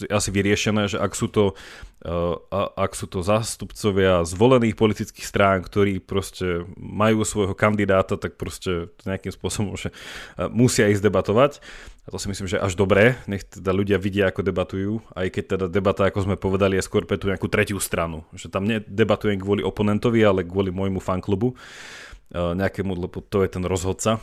[0.00, 1.52] je asi vyriešené, že ak sú to,
[2.08, 2.40] uh,
[2.72, 9.28] ak sú to zástupcovia zvolených politických strán, ktorí proste majú svojho kandidáta, tak proste nejakým
[9.28, 9.92] spôsobom že
[10.48, 11.60] musia ísť debatovať.
[12.06, 15.44] A to si myslím, že až dobré, nech teda ľudia vidia, ako debatujú, aj keď
[15.58, 18.22] teda debata, ako sme povedali, je skôr pre tú nejakú tretiu stranu.
[18.30, 21.58] Že tam nedebatujem kvôli oponentovi, ale kvôli môjmu fanklubu
[22.34, 24.18] nejakému, lebo to je ten rozhodca.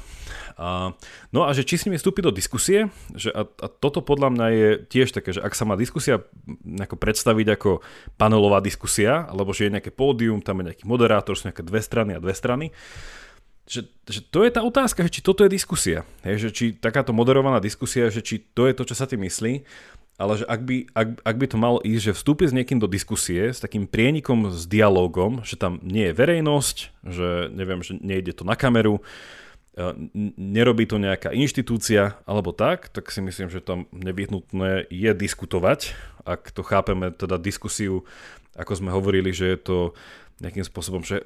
[0.59, 0.91] A,
[1.31, 4.47] no a že či s nimi vstúpi do diskusie, že a, a toto podľa mňa
[4.51, 6.19] je tiež také, že ak sa má diskusia
[6.67, 7.79] nejako predstaviť ako
[8.19, 12.11] panelová diskusia, alebo že je nejaké pódium, tam je nejaký moderátor, sú nejaké dve strany
[12.13, 12.75] a dve strany,
[13.63, 16.03] že, že to je tá otázka, že či toto je diskusia.
[16.27, 19.63] Hej, že či takáto moderovaná diskusia, že či to je to, čo sa tým myslí
[20.23, 22.87] ale že ak by, ak, ak by to malo ísť, že vstúpi s niekým do
[22.87, 28.31] diskusie, s takým prienikom, s dialogom, že tam nie je verejnosť, že neviem, že nejde
[28.31, 29.03] to na kameru,
[29.75, 29.83] e,
[30.39, 35.91] nerobí to nejaká inštitúcia alebo tak, tak si myslím, že tam nevyhnutné je diskutovať,
[36.23, 38.07] ak to chápeme teda diskusiu,
[38.55, 39.77] ako sme hovorili, že je to
[40.41, 41.21] nejakým spôsobom, že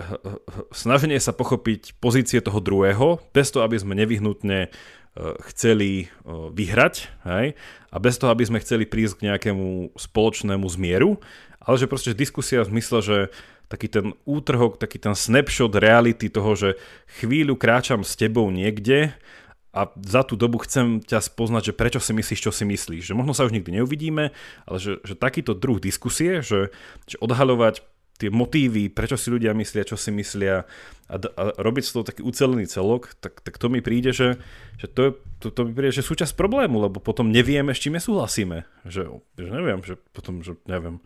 [0.69, 4.73] snaženie sa pochopiť pozície toho druhého, bez toho, aby sme nevyhnutne
[5.51, 6.07] chceli eh,
[6.53, 7.57] vyhrať, hej,
[7.89, 11.17] a bez toho, aby sme chceli prísť k nejakému spoločnému zmieru,
[11.61, 13.17] ale že proste diskusia v zmysle, že
[13.67, 16.69] taký ten útrhok, taký ten snapshot reality toho, že
[17.19, 19.11] chvíľu kráčam s tebou niekde
[19.75, 23.11] a za tú dobu chcem ťa spoznať, že prečo si myslíš, čo si myslíš.
[23.11, 24.31] Že možno sa už nikdy neuvidíme,
[24.63, 26.71] ale že, že takýto druh diskusie, že,
[27.05, 27.83] že odhaľovať
[28.17, 30.65] tie motívy, prečo si ľudia myslia, čo si myslia
[31.07, 34.41] a, a robiť z toho taký ucelený celok, tak, tak to mi príde, že,
[34.75, 37.95] že to, je, to, to mi príde, že súčasť problému, lebo potom nevieme, s čím
[37.95, 38.67] nesúhlasíme.
[38.83, 40.99] Že, že neviem, že potom, že neviem.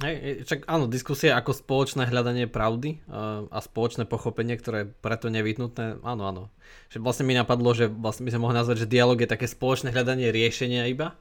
[0.00, 5.28] Hej, čak áno, diskusia ako spoločné hľadanie pravdy a, a spoločné pochopenie, ktoré je preto
[5.28, 6.42] nevyhnutné, áno, áno.
[6.88, 9.92] Že vlastne mi napadlo, že vlastne by sme mohli nazvať, že dialog je také spoločné
[9.92, 11.18] hľadanie riešenia iba,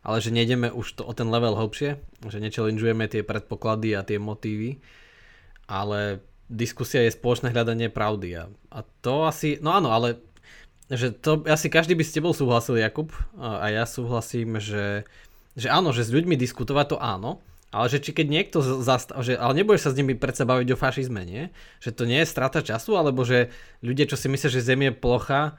[0.00, 4.16] ale že nejdeme už to o ten level hlbšie, že nechallengeujeme tie predpoklady a tie
[4.16, 4.80] motívy,
[5.68, 10.18] ale diskusia je spoločné hľadanie pravdy a, a to asi, no áno, ale
[10.90, 15.06] že to asi každý by s tebou súhlasil Jakub a, ja súhlasím, že,
[15.54, 17.38] že áno, že s ľuďmi diskutovať to áno,
[17.70, 20.80] ale že či keď niekto zastav, že, ale nebudeš sa s nimi predsa baviť o
[20.80, 21.54] fašizme, nie?
[21.78, 24.90] Že to nie je strata času, alebo že ľudia, čo si myslia, že Zem je
[24.90, 25.54] plocha,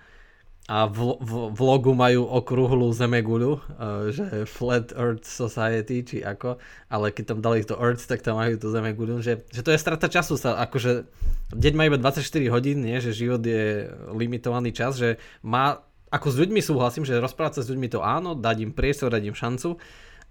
[0.72, 7.12] a v, v vlogu majú okrúhlu zemeguľu, uh, že Flat Earth Society, či ako, ale
[7.12, 10.08] keď tam dali to Earth, tak tam majú tú zemeguľu, že, že to je strata
[10.08, 11.12] času sa, akože
[11.52, 12.24] deň má iba 24
[12.56, 17.60] hodín, nie, že život je limitovaný čas, že má, ako s ľuďmi súhlasím, že rozprávať
[17.60, 19.76] sa s ľuďmi to áno, dať im priestor, dať im šancu,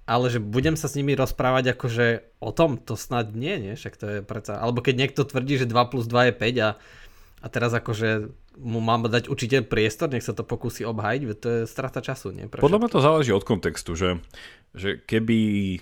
[0.09, 3.95] ale že budem sa s nimi rozprávať akože o tom, to snad nie, nie, však
[4.01, 6.71] to je predsa, alebo keď niekto tvrdí, že 2 plus 2 je 5 a
[7.41, 8.29] a teraz akože
[8.61, 12.37] mu mám dať určite priestor, nech sa to pokusí obhajiť, to je strata času.
[12.37, 12.47] Nie?
[12.47, 14.21] Pre Podľa mňa to záleží od kontextu, že,
[14.77, 15.81] že keby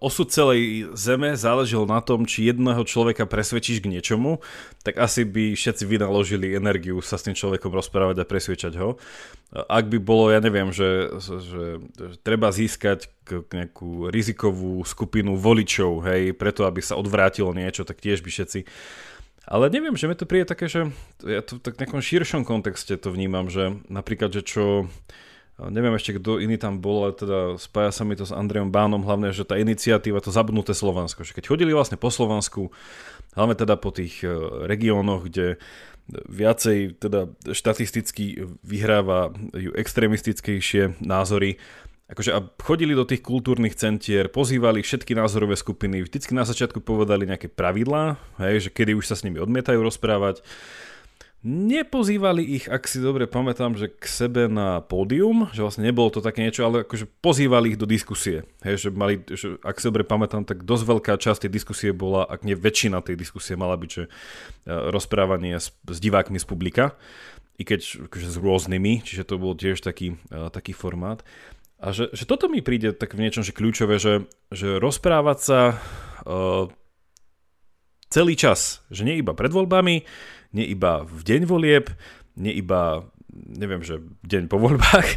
[0.00, 4.40] osud celej zeme záležel na tom, či jedného človeka presvedčíš k niečomu,
[4.80, 8.96] tak asi by všetci vynaložili energiu sa s tým človekom rozprávať a presvedčať ho.
[9.52, 11.64] Ak by bolo, ja neviem, že, že, že
[12.24, 18.30] treba získať nejakú rizikovú skupinu voličov, hej, preto aby sa odvrátilo niečo, tak tiež by
[18.32, 18.60] všetci
[19.44, 20.90] ale neviem, že mi to príde také, že
[21.22, 24.90] ja to tak v nejakom širšom kontexte to vnímam, že napríklad, že čo
[25.58, 29.02] Neviem ešte, kto iný tam bol, ale teda spája sa mi to s Andrejom Bánom,
[29.02, 32.70] hlavne, že tá iniciatíva, to zabudnuté Slovensko, že keď chodili vlastne po Slovensku,
[33.34, 34.30] hlavne teda po tých e,
[34.70, 35.58] regiónoch, kde
[36.30, 41.58] viacej teda štatisticky vyhrávajú extrémistickejšie názory,
[42.08, 47.28] akože a chodili do tých kultúrnych centier, pozývali všetky názorové skupiny, vždycky na začiatku povedali
[47.28, 50.40] nejaké pravidlá, hej, že kedy už sa s nimi odmietajú rozprávať,
[51.46, 56.18] Nepozývali ich, ak si dobre pamätám, že k sebe na pódium, že vlastne nebolo to
[56.18, 58.42] také niečo, ale akože pozývali ich do diskusie.
[58.66, 62.26] Hej, že mali, že ak si dobre pamätám, tak dosť veľká časť tej diskusie bola,
[62.26, 64.10] ak nie väčšina tej diskusie mala byť, že e,
[64.90, 66.98] rozprávanie s, s divákmi z publika,
[67.54, 71.26] i keď akože s rôznymi, čiže to bol tiež taký, uh, taký formát.
[71.78, 75.60] A že, že toto mi príde tak v niečom, že kľúčové, že, že rozprávať sa
[76.26, 76.66] uh,
[78.10, 80.02] celý čas, že nie iba pred voľbami,
[80.58, 81.86] nie iba v deň volieb,
[82.34, 85.08] nie iba neviem, že deň po voľbách,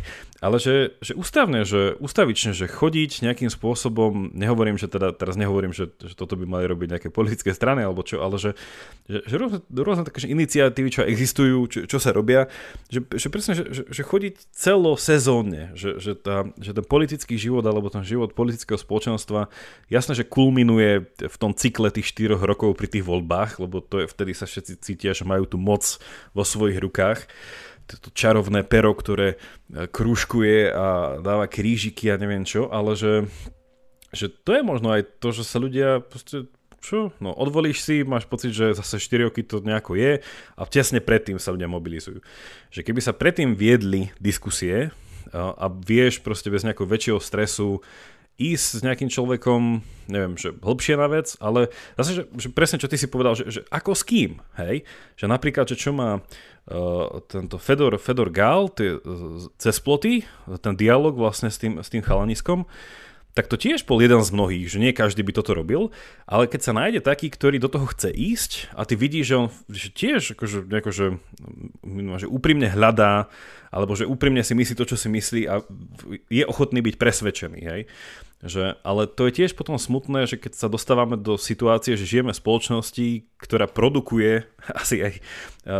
[0.41, 5.69] ale že, že ústavne, že ústavične, že chodiť nejakým spôsobom, nehovorím, že teda, teraz nehovorím,
[5.69, 8.57] že, že toto by mali robiť nejaké politické strany alebo čo, ale že,
[9.05, 12.49] že, že rôzne, rôzne také iniciatívy, čo existujú, čo, čo sa robia,
[12.89, 17.61] že, že presne, že, že, že chodiť celosezónne, že, že, tá, že ten politický život
[17.61, 19.45] alebo ten život politického spoločenstva
[19.93, 24.05] jasné, že kulminuje v tom cykle tých 4 rokov pri tých voľbách, lebo to je,
[24.09, 26.01] vtedy sa všetci cítia, že majú tú moc
[26.33, 27.29] vo svojich rukách
[27.99, 33.27] to čarovné pero, ktoré e, krúžkuje a dáva krížiky a neviem čo, ale že,
[34.15, 36.47] že to je možno aj to, že sa ľudia proste
[36.81, 37.13] čo?
[37.21, 40.19] No, odvolíš si, máš pocit, že zase 4 roky to nejako je
[40.57, 42.19] a tesne predtým sa ľudia mobilizujú.
[42.73, 44.89] Že keby sa predtým viedli diskusie
[45.29, 47.85] a, a vieš proste bez nejakého väčšieho stresu
[48.41, 52.89] ísť s nejakým človekom, neviem, že hlbšie na vec, ale zase, že, že presne čo
[52.89, 54.81] ty si povedal, že, že ako s kým, hej?
[55.21, 60.25] Že napríklad, že čo má uh, tento Fedor, Fedor Gál, tie, uh, cez ploty,
[60.59, 62.65] ten dialog vlastne s tým, s tým chalaniskom,
[63.31, 65.87] tak to tiež bol jeden z mnohých, že nie každý by toto robil,
[66.27, 69.47] ale keď sa nájde taký, ktorý do toho chce ísť a ty vidíš, že on
[69.71, 71.05] že tiež akože, akože,
[72.19, 73.31] že úprimne hľadá,
[73.71, 75.63] alebo že úprimne si myslí to, čo si myslí a
[76.27, 77.59] je ochotný byť presvedčený.
[77.63, 77.81] Hej?
[78.41, 82.33] Že, ale to je tiež potom smutné, že keď sa dostávame do situácie, že žijeme
[82.33, 84.49] v spoločnosti, ktorá produkuje,
[84.81, 85.13] asi aj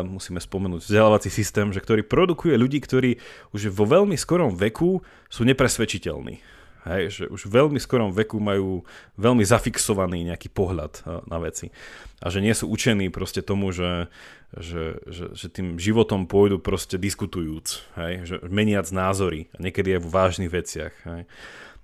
[0.06, 3.18] musíme spomenúť vzdelávací systém, že ktorý produkuje ľudí, ktorí
[3.58, 6.62] už vo veľmi skorom veku sú nepresvedčiteľní.
[6.82, 8.82] Hej, že už v veľmi skorom veku majú
[9.14, 11.70] veľmi zafixovaný nejaký pohľad na veci.
[12.18, 14.10] A že nie sú učení proste tomu, že,
[14.58, 17.86] že, že, že tým životom pôjdu proste diskutujúc.
[18.02, 19.54] Hej, že meniac názory.
[19.54, 20.94] A niekedy aj v vážnych veciach.
[21.06, 21.30] Hej.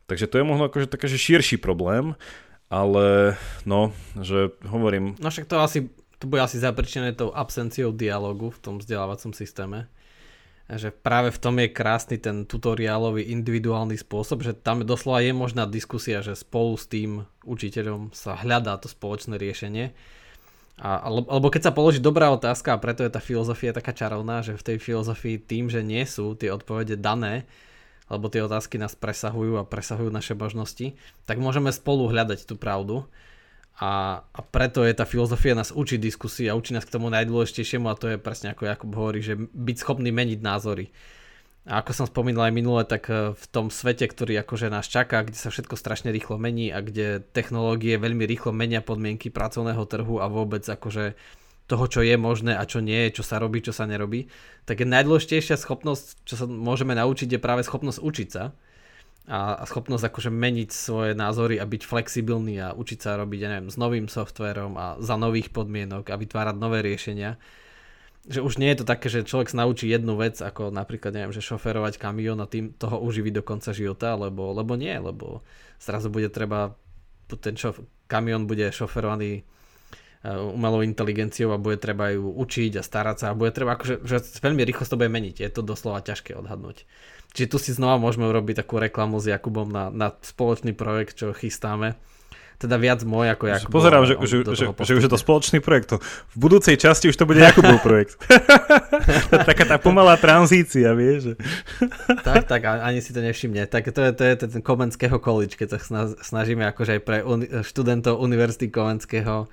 [0.08, 2.15] Takže to je možno akože také, že širší problém,
[2.72, 3.36] ale
[3.67, 5.20] no, že hovorím...
[5.20, 9.91] No však to asi, to bude asi zapričené tou absenciou dialogu v tom vzdelávacom systéme.
[10.67, 15.63] Že práve v tom je krásny ten tutoriálový individuálny spôsob, že tam doslova je možná
[15.63, 19.96] diskusia, že spolu s tým učiteľom sa hľadá to spoločné riešenie.
[20.80, 24.60] A, alebo keď sa položí dobrá otázka a preto je tá filozofia taká čarovná, že
[24.60, 27.48] v tej filozofii tým, že nie sú tie odpovede dané,
[28.08, 30.96] alebo tie otázky nás presahujú a presahujú naše možnosti,
[31.28, 33.04] tak môžeme spolu hľadať tú pravdu.
[33.78, 37.86] A, a preto je tá filozofia nás učí diskusii a učí nás k tomu najdôležitejšiemu
[37.86, 40.89] a to je presne ako Jakub hovorí, že byť schopný meniť názory.
[41.67, 45.28] A ako som spomínal aj minule, tak e, v tom svete, ktorý akože nás čaká,
[45.28, 50.24] kde sa všetko strašne rýchlo mení a kde technológie veľmi rýchlo menia podmienky pracovného trhu
[50.24, 51.20] a vôbec akože
[51.67, 54.32] toho, čo je možné a čo nie je, čo sa robí, čo sa nerobí,
[54.63, 58.56] tak je najdôležitejšia schopnosť, čo sa môžeme naučiť, je práve schopnosť učiť sa
[59.27, 63.49] a, a schopnosť akože meniť svoje názory a byť flexibilný a učiť sa robiť, ja
[63.51, 67.36] neviem, s novým softverom a za nových podmienok a vytvárať nové riešenia.
[68.27, 71.36] Že už nie je to také, že človek sa naučí jednu vec, ako napríklad, neviem,
[71.36, 75.43] že šoferovať kamión a tým toho uživí do konca života, lebo, lebo nie, lebo
[75.84, 76.75] zrazu bude treba,
[77.43, 79.43] ten šof, kamión bude šoferovaný
[80.36, 84.20] umelou inteligenciou a bude treba ju učiť a starať sa a bude treba, akože že
[84.44, 86.84] veľmi rýchlo to bude meniť, je to doslova ťažké odhadnúť.
[87.38, 91.38] Čiže tu si znova môžeme urobiť takú reklamu s Jakubom na, na spoločný projekt, čo
[91.38, 91.93] chystáme.
[92.58, 93.70] teda viac môj ako Jakub.
[93.70, 95.93] Pozerám, že, že, že, že už je to spoločný projekt.
[96.34, 98.18] V budúcej časti už to bude Jakubov projekt.
[99.30, 101.38] Taká tá pomalá tranzícia, vieš.
[102.26, 103.70] tak, tak, ani si to nevšimne.
[103.70, 107.49] Tak to je, to je ten Komenského college, keď sa snažíme akože aj pre uni-
[107.62, 109.45] študentov Univerzity Komenského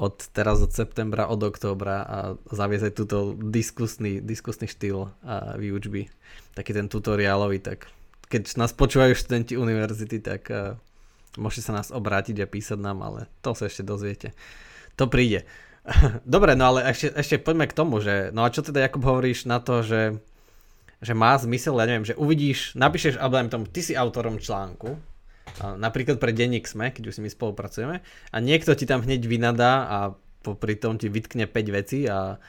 [0.00, 6.08] od teraz od septembra, od októbra a zaviesť aj túto diskusný, diskusný štýl a výučby.
[6.56, 7.92] Taký ten tutoriálový, tak
[8.32, 10.80] keď nás počúvajú študenti univerzity, tak uh,
[11.36, 14.32] môžete sa nás obrátiť a písať nám, ale to sa ešte dozviete.
[14.96, 15.44] To príde.
[16.24, 19.44] Dobre, no ale ešte, ešte poďme k tomu, že no a čo teda Jakub hovoríš
[19.44, 20.16] na to, že,
[21.04, 24.96] že má zmysel, ja neviem, že uvidíš, napíšeš, alebo tomu, ty si autorom článku,
[25.58, 29.72] napríklad pre denník SME, keď už si my spolupracujeme a niekto ti tam hneď vynadá
[29.88, 29.98] a
[30.40, 32.40] popri tom ti vytkne 5 vecí a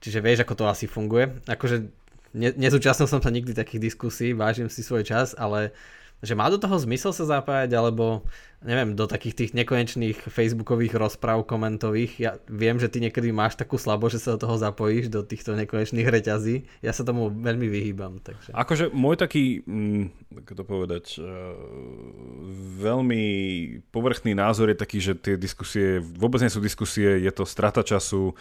[0.00, 1.40] čiže vieš, ako to asi funguje.
[1.48, 1.88] Akože
[2.36, 5.72] ne, nezúčastnil som sa nikdy takých diskusí, vážim si svoj čas, ale
[6.20, 8.24] že má do toho zmysel sa zapájať, alebo
[8.60, 12.12] neviem, do takých tých nekonečných facebookových rozpráv komentových.
[12.20, 15.56] Ja viem, že ty niekedy máš takú slabo, že sa do toho zapojíš, do týchto
[15.56, 16.68] nekonečných reťazí.
[16.84, 18.20] Ja sa tomu veľmi vyhýbam.
[18.20, 18.52] Takže.
[18.52, 21.56] Akože môj taký, mm, ako to povedať, uh,
[22.84, 23.24] veľmi
[23.88, 28.36] povrchný názor je taký, že tie diskusie vôbec nie sú diskusie, je to strata času.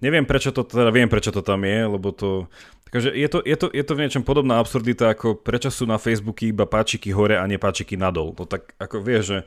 [0.00, 2.48] Neviem prečo to, teda viem prečo to tam je, lebo to
[2.90, 5.94] Takže je to, je, to, je to v niečom podobná absurdita, ako prečo sú na
[5.94, 8.34] Facebooku iba páčiky hore a nepáčiky nadol.
[8.34, 9.38] To tak ako vieš, že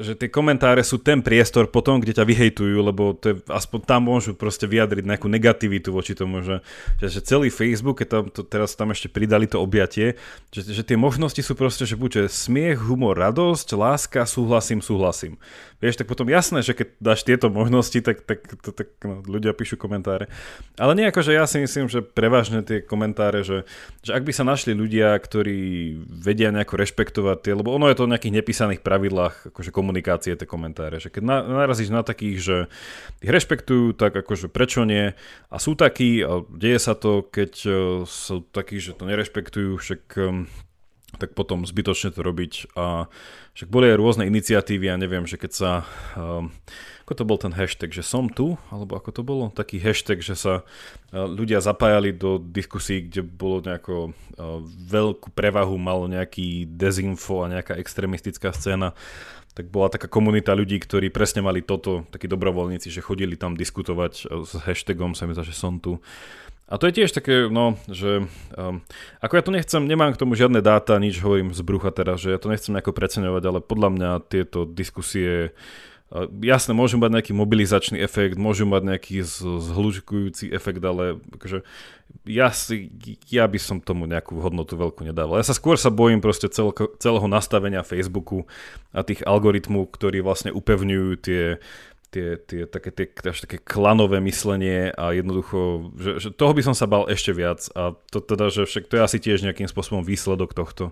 [0.00, 4.08] že tie komentáre sú ten priestor potom, kde ťa vyhejtujú, lebo to je, aspoň tam
[4.08, 6.64] môžu proste vyjadriť nejakú negativitu voči tomu, že,
[7.04, 10.16] že, že celý Facebook, keď tam, to, teraz tam ešte pridali to objatie,
[10.48, 15.36] že, že tie možnosti sú proste, že buď smiech, humor, radosť, láska, súhlasím, súhlasím.
[15.80, 19.56] Vieš, tak potom jasné, že keď dáš tieto možnosti, tak, tak, tak, tak no, ľudia
[19.56, 20.28] píšu komentáre.
[20.76, 23.64] Ale nejako, že ja si myslím, že prevažne tie komentáre, že,
[24.04, 28.08] že ak by sa našli ľudia, ktorí vedia nejako rešpektovať tie, lebo ono je to
[28.08, 31.02] nejakých nepísaných pravidlách, pravidlách akože komunikácie tie komentáre.
[31.02, 32.56] Že keď na, narazíš na takých, že
[33.18, 35.18] ich rešpektujú, tak akože prečo nie?
[35.50, 37.74] A sú takí, a deje sa to, keď uh,
[38.06, 40.46] sú takí, že to nerešpektujú, však um,
[41.18, 42.78] tak potom zbytočne to robiť.
[42.78, 43.10] A
[43.58, 45.70] však boli aj rôzne iniciatívy, ja neviem, že keď sa...
[46.14, 46.54] Um,
[47.10, 50.38] ako to bol ten hashtag, že som tu, alebo ako to bolo, taký hashtag, že
[50.38, 50.62] sa
[51.10, 54.14] ľudia zapájali do diskusí, kde bolo nejako
[54.86, 58.94] veľkú prevahu, malo nejaký dezinfo a nejaká extremistická scéna,
[59.58, 64.30] tak bola taká komunita ľudí, ktorí presne mali toto, takí dobrovoľníci, že chodili tam diskutovať
[64.46, 65.98] s hashtagom, sa mi zdá, že som tu.
[66.70, 68.78] A to je tiež také, no, že um,
[69.18, 72.30] ako ja to nechcem, nemám k tomu žiadne dáta, nič hovorím z brucha teraz, že
[72.30, 75.50] ja to nechcem nejako preceňovať, ale podľa mňa tieto diskusie
[76.42, 81.62] Jasné, môžu mať nejaký mobilizačný efekt, môžu mať nejaký zhlučkujúci efekt, ale akože
[82.26, 82.90] ja, si,
[83.30, 85.38] ja by som tomu nejakú hodnotu veľkú nedával.
[85.38, 88.42] Ja sa skôr sa bojím proste celko, celého nastavenia Facebooku
[88.90, 91.62] a tých algoritmov, ktorí vlastne upevňujú tie,
[92.10, 96.90] tie, tie, také, tie, také klanové myslenie a jednoducho, že, že toho by som sa
[96.90, 100.58] bal ešte viac a to teda, že však to je asi tiež nejakým spôsobom výsledok
[100.58, 100.90] tohto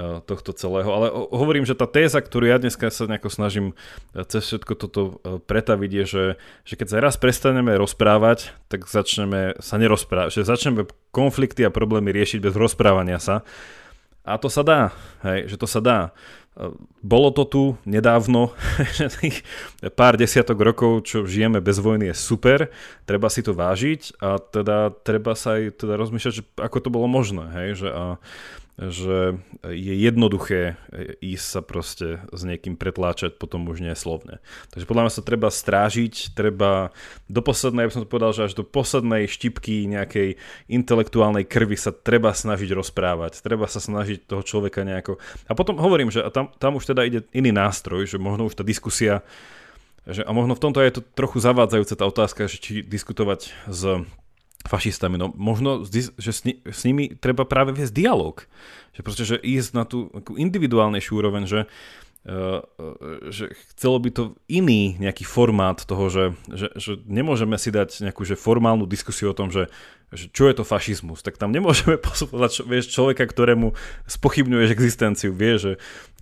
[0.00, 0.88] tohto celého.
[0.88, 3.66] Ale hovorím, že tá téza, ktorú ja dneska sa nejako snažím
[4.16, 6.24] e, cez všetko toto e, pretaviť je, že,
[6.64, 12.08] že keď sa raz prestaneme rozprávať, tak začneme sa nerozprávať, že začneme konflikty a problémy
[12.08, 13.44] riešiť bez rozprávania sa.
[14.22, 14.94] A to sa dá,
[15.26, 16.14] hej, že to sa dá.
[17.02, 18.52] Bolo to tu nedávno,
[19.20, 19.40] tých
[19.98, 22.68] pár desiatok rokov, čo žijeme bez vojny je super,
[23.08, 27.08] treba si to vážiť a teda treba sa aj teda rozmýšľať, že ako to bolo
[27.08, 28.04] možné, hej, že a
[28.80, 29.36] že
[29.68, 30.80] je jednoduché
[31.20, 34.40] ísť sa proste s niekým pretláčať potom už nie slovne.
[34.72, 36.88] Takže podľa mňa sa treba strážiť, treba
[37.28, 40.40] do poslednej, ja som to povedal, že až do poslednej štipky nejakej
[40.72, 45.20] intelektuálnej krvi sa treba snažiť rozprávať, treba sa snažiť toho človeka nejako...
[45.46, 48.64] A potom hovorím, že tam, tam už teda ide iný nástroj, že možno už tá
[48.64, 49.20] diskusia
[50.02, 54.02] že, a možno v tomto je to trochu zavádzajúca tá otázka, že či diskutovať s
[54.66, 55.18] fašistami.
[55.18, 58.42] No možno, že s, ni- s nimi treba práve viesť dialog.
[58.92, 61.60] Že proste, že ísť na tú individuálnejšiu úroveň, že
[62.22, 62.62] Uh,
[63.34, 68.22] že chcelo by to iný nejaký formát toho, že, že, že nemôžeme si dať nejakú
[68.22, 69.66] že formálnu diskusiu o tom, že,
[70.12, 73.72] že čo je to fašizmus, tak tam nemôžeme posúvať vieš, človeka, ktorému
[74.04, 75.72] spochybňuješ existenciu, vie, že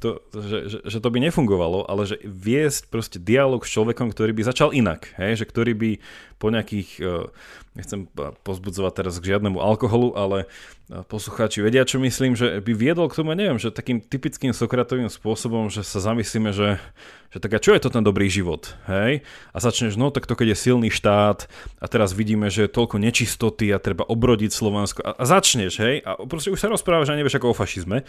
[0.01, 4.33] to, že, že, že to by nefungovalo, ale že viesť proste dialog s človekom, ktorý
[4.33, 5.91] by začal inak, hej, že ktorý by
[6.41, 7.29] po nejakých uh,
[7.77, 8.09] nechcem
[8.43, 10.51] pozbudzovať teraz k žiadnemu alkoholu, ale
[11.07, 15.71] poslucháči vedia, čo myslím, že by viedol k tomu, neviem, že takým typickým Sokratovým spôsobom,
[15.71, 16.83] že sa zamyslíme, že,
[17.31, 19.23] že tak a čo je to ten dobrý život, hej?
[19.55, 21.47] A začneš, no tak to keď je silný štát
[21.79, 26.03] a teraz vidíme, že je toľko nečistoty a treba obrodiť Slovensko a, a začneš, hej?
[26.03, 28.03] A proste už sa rozprávaš a nevieš ako o fašizme.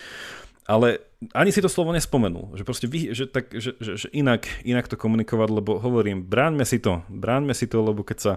[0.71, 1.01] ale
[1.33, 4.87] ani si to slovo nespomenul, že proste vy, že, tak, že, že, že inak, inak
[4.89, 8.33] to komunikovať, lebo hovorím, bráňme si to, bráňme si to, lebo keď sa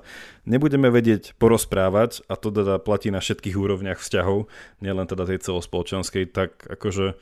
[0.49, 4.49] nebudeme vedieť porozprávať, a to teda platí na všetkých úrovniach vzťahov,
[4.81, 7.17] nielen teda tej celospoločenskej, tak akože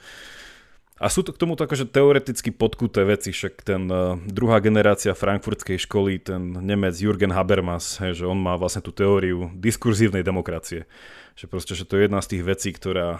[1.03, 5.83] a sú to k tomu akože teoreticky podkuté veci, však ten uh, druhá generácia frankfurtskej
[5.83, 10.87] školy, ten Nemec Jürgen Habermas, hej, že on má vlastne tú teóriu diskurzívnej demokracie.
[11.35, 13.19] Že proste, že to je jedna z tých vecí, ktorá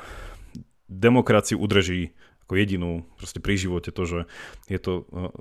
[0.87, 2.15] demokraciu udrží
[2.47, 4.21] ako jedinú proste pri živote to, že
[4.71, 5.35] je to uh,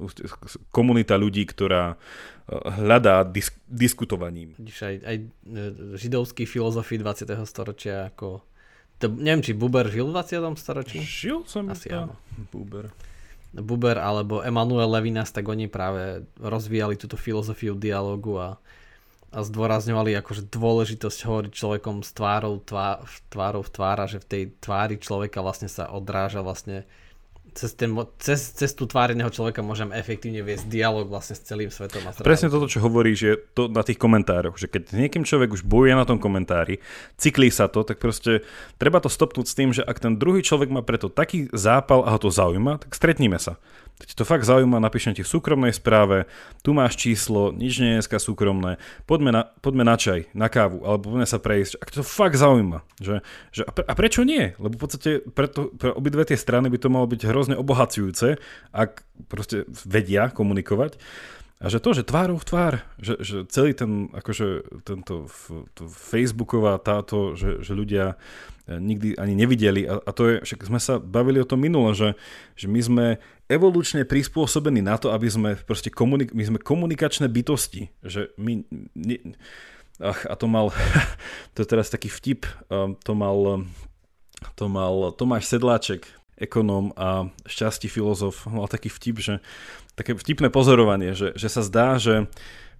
[0.73, 1.99] komunita ľudí, ktorá uh,
[2.81, 4.57] hľadá disk- diskutovaním.
[4.81, 5.17] Aj, aj
[5.93, 7.37] židovský filozofii 20.
[7.45, 8.41] storočia ako
[9.01, 10.53] to, neviem, či Buber žil v 20.
[10.55, 11.01] storočí?
[11.01, 12.13] Žil som Asi áno.
[12.53, 12.93] Buber.
[13.51, 18.49] Buber alebo Emanuel Levinas, tak oni práve rozvíjali túto filozofiu dialogu a
[19.31, 22.99] a zdôrazňovali akože dôležitosť hovoriť človekom s tvárou, tvá,
[23.31, 26.83] tvárou v tvára, že v tej tvári človeka vlastne sa odráža vlastne
[27.51, 31.67] cez, ten, cez, cez tú tvár jedného človeka môžem efektívne viesť dialog vlastne s celým
[31.67, 31.99] svetom.
[32.07, 35.67] A Presne toto, čo hovoríš, je to na tých komentároch, že keď niekým človek už
[35.67, 36.79] bojuje na tom komentári,
[37.19, 38.47] cyklí sa to, tak proste
[38.79, 42.15] treba to stopnúť s tým, že ak ten druhý človek má preto taký zápal a
[42.15, 43.59] ho to zaujíma, tak stretníme sa.
[44.01, 46.25] Keď to fakt zaujíma, napíšem ti v súkromnej správe,
[46.65, 50.81] tu máš číslo, nič nie je dneska súkromné, poďme na, poďme na čaj, na kávu,
[50.81, 51.77] alebo poďme sa prejsť.
[51.77, 52.81] Ak to fakt zaujíma.
[52.97, 53.21] Že,
[53.53, 54.57] že, a, pre, a prečo nie?
[54.57, 58.41] Lebo v podstate pre, to, pre obidve tie strany by to malo byť hrozne obohacujúce,
[58.73, 60.97] ak proste vedia komunikovať.
[61.61, 65.29] A že to, že tvárov v tvár, že, že celý ten, akože tento
[65.77, 68.17] to Facebooková táto, že, že ľudia
[68.65, 69.85] e, nikdy ani nevideli.
[69.85, 72.17] A, a to je, však sme sa bavili o tom minule, že,
[72.57, 73.05] že my sme
[73.45, 78.65] evolučne prispôsobení na to, aby sme proste komunik- my sme komunikačné bytosti, že my
[78.97, 79.37] ne,
[80.01, 80.73] ach, a to mal,
[81.53, 82.49] to je teraz taký vtip,
[83.05, 83.69] to mal,
[84.57, 86.09] to mal Tomáš Sedláček,
[86.41, 89.33] ekonóm a šťastí filozof, mal taký vtip, že
[89.95, 92.25] také vtipné pozorovanie, že, že sa zdá, že e,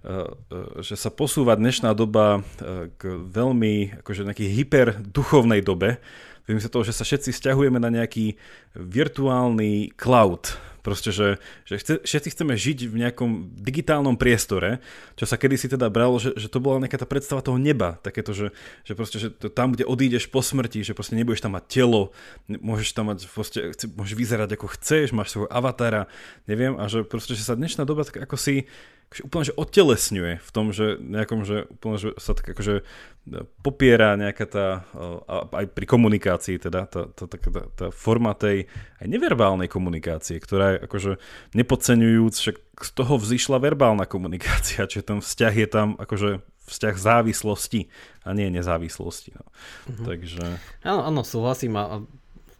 [0.07, 3.01] e, že sa posúva dnešná doba e, k
[3.31, 5.99] veľmi akože nejakej hyperduchovnej dobe,
[6.51, 8.35] Vymysle toho, že sa všetci stiahujeme na nejaký
[8.75, 11.37] virtuálny cloud, Proste, že,
[11.69, 14.81] že chce, všetci chceme žiť v nejakom digitálnom priestore,
[15.13, 18.33] čo sa kedysi teda bralo, že, že to bola nejaká tá predstava toho neba, takéto,
[18.33, 18.49] že,
[18.81, 22.09] že proste, že to tam, kde odídeš po smrti, že proste nebudeš tam mať telo,
[22.49, 26.09] môžeš tam mať, proste, môžeš vyzerať ako chceš, máš svojho avatara,
[26.49, 28.65] neviem, a že proste, že sa dnešná doba tak ako si
[29.11, 32.83] akože úplne že odtelesňuje v tom, že nejakom, že úplne, že sa tak akože e,
[33.59, 38.71] popiera nejaká tá, e, aj pri komunikácii teda, tá, tá, tá, tá, tá forma tej
[39.03, 41.11] aj neverbálnej komunikácie, ktorá je akože
[41.59, 46.39] nepodceňujúc, že z toho vzýšla verbálna komunikácia, čiže ten vzťah je tam akože
[46.71, 47.91] vzťah závislosti
[48.23, 49.35] a nie nezávislosti.
[49.35, 49.43] No.
[49.43, 50.05] Mm-hmm.
[50.07, 50.43] Takže...
[50.87, 51.99] Áno, áno, súhlasím a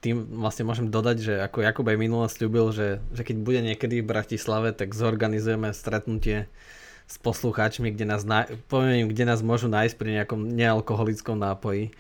[0.02, 4.02] tým vlastne môžem dodať, že ako Jakub aj minule slúbil, že, že keď bude niekedy
[4.02, 6.50] v Bratislave, tak zorganizujeme stretnutie
[7.06, 11.94] s poslucháčmi, kde nás, na, poviem, kde nás môžu nájsť pri nejakom nealkoholickom nápoji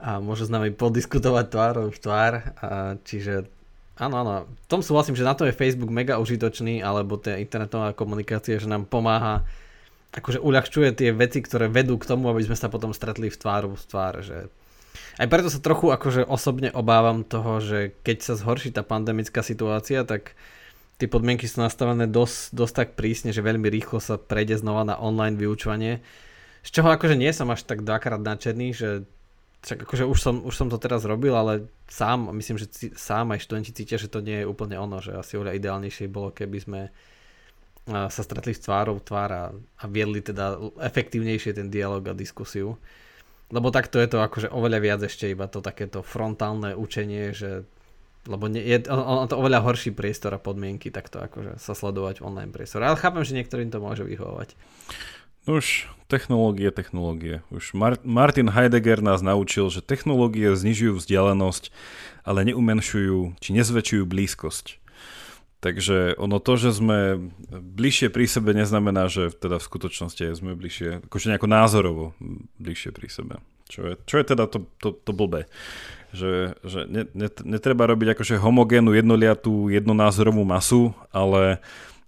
[0.00, 2.32] a môžu s nami podiskutovať tvárov v tvár.
[2.64, 3.46] A čiže
[4.00, 7.92] áno, áno, v tom súhlasím, že na to je Facebook mega užitočný, alebo tá internetová
[7.92, 9.44] komunikácia, že nám pomáha
[10.12, 13.72] akože uľahčuje tie veci, ktoré vedú k tomu, aby sme sa potom stretli v tváru
[13.72, 14.52] v tvár, že
[15.22, 20.02] aj preto sa trochu akože osobne obávam toho, že keď sa zhorší tá pandemická situácia,
[20.02, 20.34] tak
[20.98, 24.98] tie podmienky sú nastavené dosť, dosť tak prísne, že veľmi rýchlo sa prejde znova na
[24.98, 26.02] online vyučovanie.
[26.66, 29.06] Z čoho akože nie som až tak dvakrát nadšený, že
[29.62, 33.30] čak akože už som, už som to teraz robil, ale sám, myslím, že c- sám
[33.30, 36.58] aj študenti cítia, že to nie je úplne ono, že asi oveľa ideálnejšie bolo, keby
[36.58, 36.80] sme
[37.86, 42.78] sa stretli s tvárou tvár a, a viedli teda efektívnejšie ten dialog a diskusiu.
[43.52, 47.68] Lebo takto je to akože oveľa viac ešte iba to takéto frontálne učenie, že
[48.22, 52.22] lebo nie, je on, on to oveľa horší priestor a podmienky takto akože sa sledovať
[52.22, 52.86] online priestore.
[52.86, 54.54] Ale chápem, že niektorým to môže vyhovovať.
[55.50, 57.42] Už technológie, technológie.
[57.50, 61.74] Už Mar- Martin Heidegger nás naučil, že technológie znižujú vzdialenosť,
[62.22, 64.78] ale neumenšujú či nezväčšujú blízkosť.
[65.62, 71.06] Takže ono to, že sme bližšie pri sebe, neznamená, že teda v skutočnosti sme bližšie,
[71.06, 72.04] akože nejako názorovo
[72.58, 73.34] bližšie pri sebe.
[73.70, 75.46] Čo je, čo je teda to, to, to blbé.
[76.10, 77.06] Že, že ne,
[77.46, 81.62] netreba robiť akože homogénnu, jednoliatú, jednonázorovú masu, ale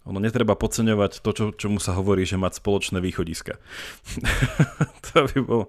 [0.05, 3.57] ono netreba podceňovať to, čo, čomu sa hovorí, že mať spoločné východiska.
[5.09, 5.63] to by bol...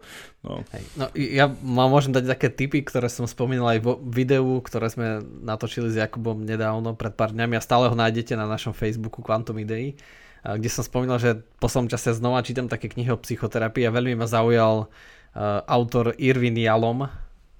[0.44, 0.60] No.
[1.00, 5.24] No ja mám, môžem dať také tipy, ktoré som spomínal aj vo videu, ktoré sme
[5.24, 9.56] natočili s Jakubom nedávno, pred pár dňami a stále ho nájdete na našom Facebooku Quantum
[9.56, 9.96] Idei,
[10.44, 14.20] kde som spomínal, že po som čase znova čítam také knihy o psychoterapii a veľmi
[14.20, 17.10] ma zaujal uh, autor Irvin Jalom,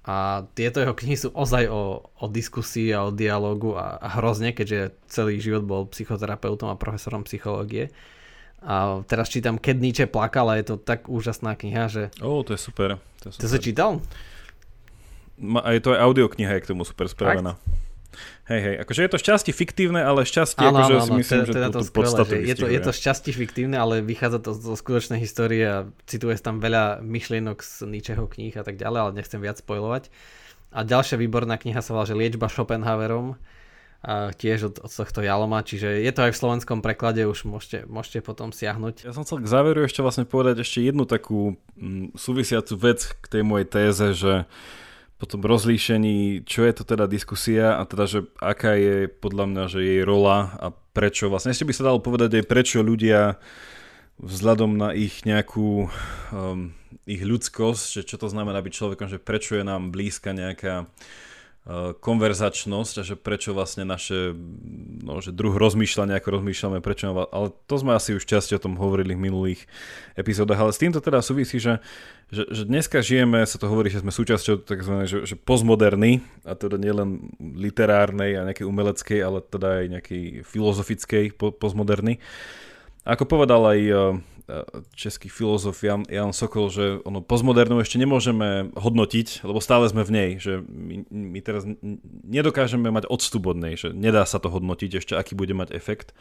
[0.06, 4.54] a tieto jeho knihy sú ozaj o, o diskusii a o dialogu a, a hrozne,
[4.54, 7.90] keďže celý život bol psychoterapeutom a profesorom psychológie.
[8.62, 12.02] A teraz čítam Keď Nietzsche plakal a je to tak úžasná kniha, že...
[12.22, 13.02] Ó, oh, to je super.
[13.22, 13.42] To, je super.
[13.42, 13.90] to si čítal?
[15.42, 17.58] A je to aj audiokniha, je k tomu super spravená.
[17.58, 17.85] Fakt?
[18.46, 21.52] Hej, hej, akože je to šťastie fiktívne, ale šťastie, áno, akože áno, si myslím, teda,
[21.52, 24.74] teda že to, skvelé, že je, to, je to šťastie fiktívne, ale vychádza to zo
[24.78, 29.42] skutočnej histórie a cituje tam veľa myšlienok z ničeho kníh a tak ďalej, ale nechcem
[29.42, 30.08] viac spojovať.
[30.70, 33.34] A ďalšia výborná kniha sa volá, že Liečba Schopenhauerom,
[34.06, 37.90] a tiež od, od tohto Jaloma, čiže je to aj v slovenskom preklade, už môžete,
[37.90, 39.02] môžete potom siahnuť.
[39.02, 43.26] Ja som chcel k záveru ešte vlastne povedať ešte jednu takú mm, súvisiacu vec k
[43.26, 44.32] tej mojej téze, že
[45.24, 49.80] tom rozlíšení, čo je to teda diskusia a teda, že aká je podľa mňa, že
[49.80, 51.56] jej rola a prečo vlastne.
[51.56, 53.40] Ešte by sa dalo povedať aj prečo ľudia
[54.20, 56.76] vzhľadom na ich nejakú um,
[57.08, 60.84] ich ľudskosť, že čo to znamená byť človekom, že prečo je nám blízka nejaká
[61.98, 64.30] konverzačnosť a že prečo vlastne naše
[65.02, 68.78] no, že druh rozmýšľania, ako rozmýšľame, prečo, ale to sme asi už časti o tom
[68.78, 69.66] hovorili v minulých
[70.14, 71.82] epizódach, ale s týmto teda súvisí, že
[72.26, 74.94] že, že dneska žijeme, sa to hovorí, že sme súčasťou tzv.
[75.06, 81.38] Že, že postmoderny, a teda nielen literárnej a nejakej umeleckej, ale teda aj nejakej filozofickej
[81.38, 82.18] po, postmoderny.
[83.06, 83.98] Ako povedal aj e, e,
[84.94, 90.14] český filozof Jan, Jan Sokol, že ono postmodernu ešte nemôžeme hodnotiť, lebo stále sme v
[90.14, 91.66] nej, že my, my teraz
[92.22, 96.14] nedokážeme mať odstup od nej, že nedá sa to hodnotiť ešte, aký bude mať efekt.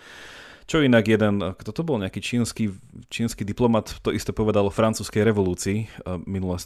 [0.65, 2.73] Čo inak jeden, kto to bol, nejaký čínsky,
[3.13, 5.85] čínsky diplomat, to isté povedal o francúzskej revolúcii
[6.25, 6.57] minulé,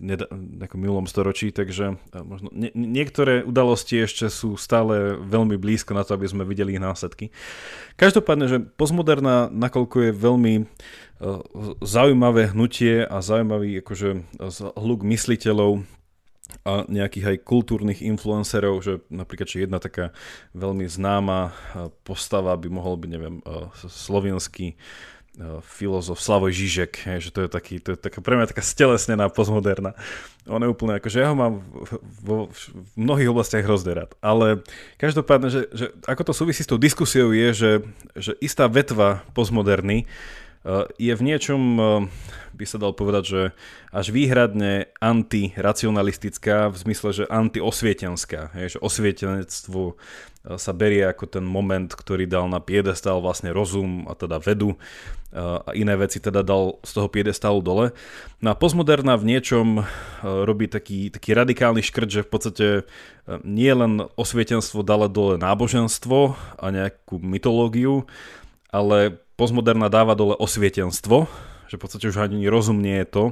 [0.00, 6.16] v minulom storočí, takže možno nie, niektoré udalosti ešte sú stále veľmi blízko na to,
[6.16, 7.28] aby sme videli ich následky.
[8.00, 10.54] Každopádne, že postmoderná, nakoľko je veľmi
[11.84, 14.24] zaujímavé hnutie a zaujímavý akože,
[14.72, 15.84] hluk mysliteľov,
[16.64, 20.12] a nejakých aj kultúrnych influencerov, že napríklad, že jedna taká
[20.52, 21.56] veľmi známa
[22.04, 23.40] postava by mohol byť, neviem,
[23.80, 24.76] slovenský
[25.66, 29.98] filozof Slavoj Žižek, že to je taký, to je taká, pre mňa taká stelesnená postmoderna.
[30.46, 31.58] On je úplne ako, že ja ho mám
[32.22, 32.58] vo, v
[32.94, 34.14] mnohých oblastiach hrozne rád.
[34.22, 34.62] Ale
[34.94, 37.72] každopádne, že, že ako to súvisí s tou diskusiou je, že,
[38.14, 40.06] že istá vetva postmoderny
[40.96, 41.60] je v niečom
[42.54, 43.42] by sa dal povedať, že
[43.90, 48.54] až výhradne antiracionalistická, v zmysle, že antiosvietenská.
[48.54, 49.94] Je, že osvietenectvo e,
[50.54, 54.78] sa berie ako ten moment, ktorý dal na piedestal vlastne rozum a teda vedu e,
[55.42, 57.86] a iné veci teda dal z toho piedestalu dole.
[58.38, 59.82] No a postmoderná v niečom
[60.22, 62.66] robí taký, taký radikálny škrt, že v podstate
[63.42, 68.06] nie len osvietenstvo dala dole náboženstvo a nejakú mytológiu,
[68.68, 71.26] ale postmoderná dáva dole osvietenstvo,
[71.68, 73.24] že v podstate už ani rozum nie je to.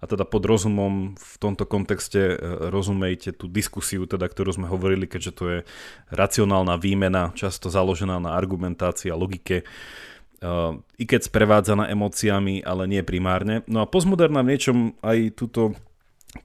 [0.00, 2.36] A teda pod rozumom v tomto kontexte e,
[2.72, 5.58] rozumejte tú diskusiu, teda, ktorú sme hovorili, keďže to je
[6.14, 9.66] racionálna výmena, často založená na argumentácii a logike,
[10.40, 13.66] uh, i keď sprevádzaná emóciami, ale nie primárne.
[13.68, 15.76] No a postmoderná v niečom aj túto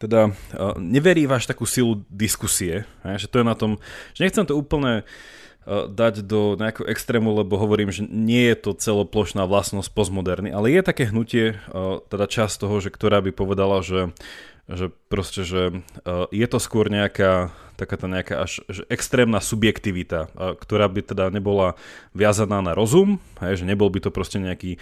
[0.02, 3.78] teda uh, neverí váš takú silu diskusie, že to je na tom,
[4.18, 5.06] že nechcem to úplne
[5.66, 10.82] dať do nejakého extrému, lebo hovorím, že nie je to celoplošná vlastnosť postmoderny, ale je
[10.86, 14.14] také hnutie, eh, teda časť toho, že ktorá by povedala, že,
[14.70, 20.32] že proste, že eh, je to skôr nejaká taká tá nejaká až že extrémna subjektivita,
[20.64, 21.76] ktorá by teda nebola
[22.16, 24.80] viazaná na rozum, hej, že nebol by to proste nejaký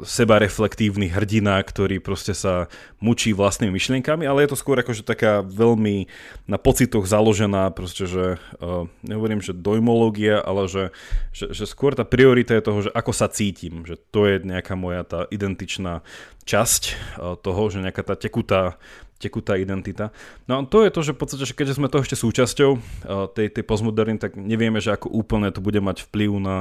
[0.00, 2.72] seba reflektívny hrdina, ktorý proste sa
[3.04, 6.08] mučí vlastnými myšlienkami, ale je to skôr akože taká veľmi
[6.48, 10.84] na pocitoch založená, proste, že uh, nehovorím, že dojmológia, ale že,
[11.36, 14.72] že, že skôr tá priorita je toho, že ako sa cítim, že to je nejaká
[14.72, 16.00] moja tá identičná
[16.48, 16.82] časť
[17.20, 18.80] uh, toho, že nejaká tá tekutá
[19.20, 20.16] tekutá identita.
[20.48, 22.70] No a to je to, že v podstate, že keďže sme to ešte súčasťou
[23.36, 26.56] tej, tej postmoderny, tak nevieme, že ako úplne to bude mať vplyv na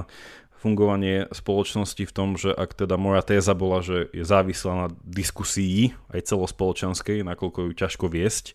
[0.59, 5.95] fungovanie spoločnosti v tom, že ak teda moja téza bola, že je závislá na diskusii
[6.11, 8.53] aj celospoločenskej, nakoľko ju ťažko viesť,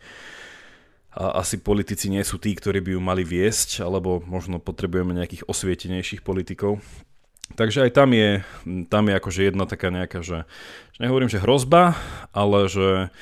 [1.14, 5.46] a asi politici nie sú tí, ktorí by ju mali viesť, alebo možno potrebujeme nejakých
[5.46, 6.82] osvietenejších politikov.
[7.55, 8.42] Takže aj tam je,
[8.90, 10.42] tam je akože jedna taká nejaká, že,
[10.90, 11.94] že nehovorím, že hrozba,
[12.34, 13.14] ale že,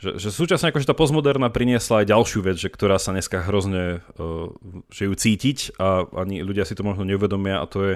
[0.00, 4.00] že, že súčasne akože tá postmoderna priniesla aj ďalšiu vec, že ktorá sa dneska hrozne,
[4.16, 4.48] uh,
[4.88, 7.94] že ju cítiť a ani ľudia si to možno neuvedomia a to je,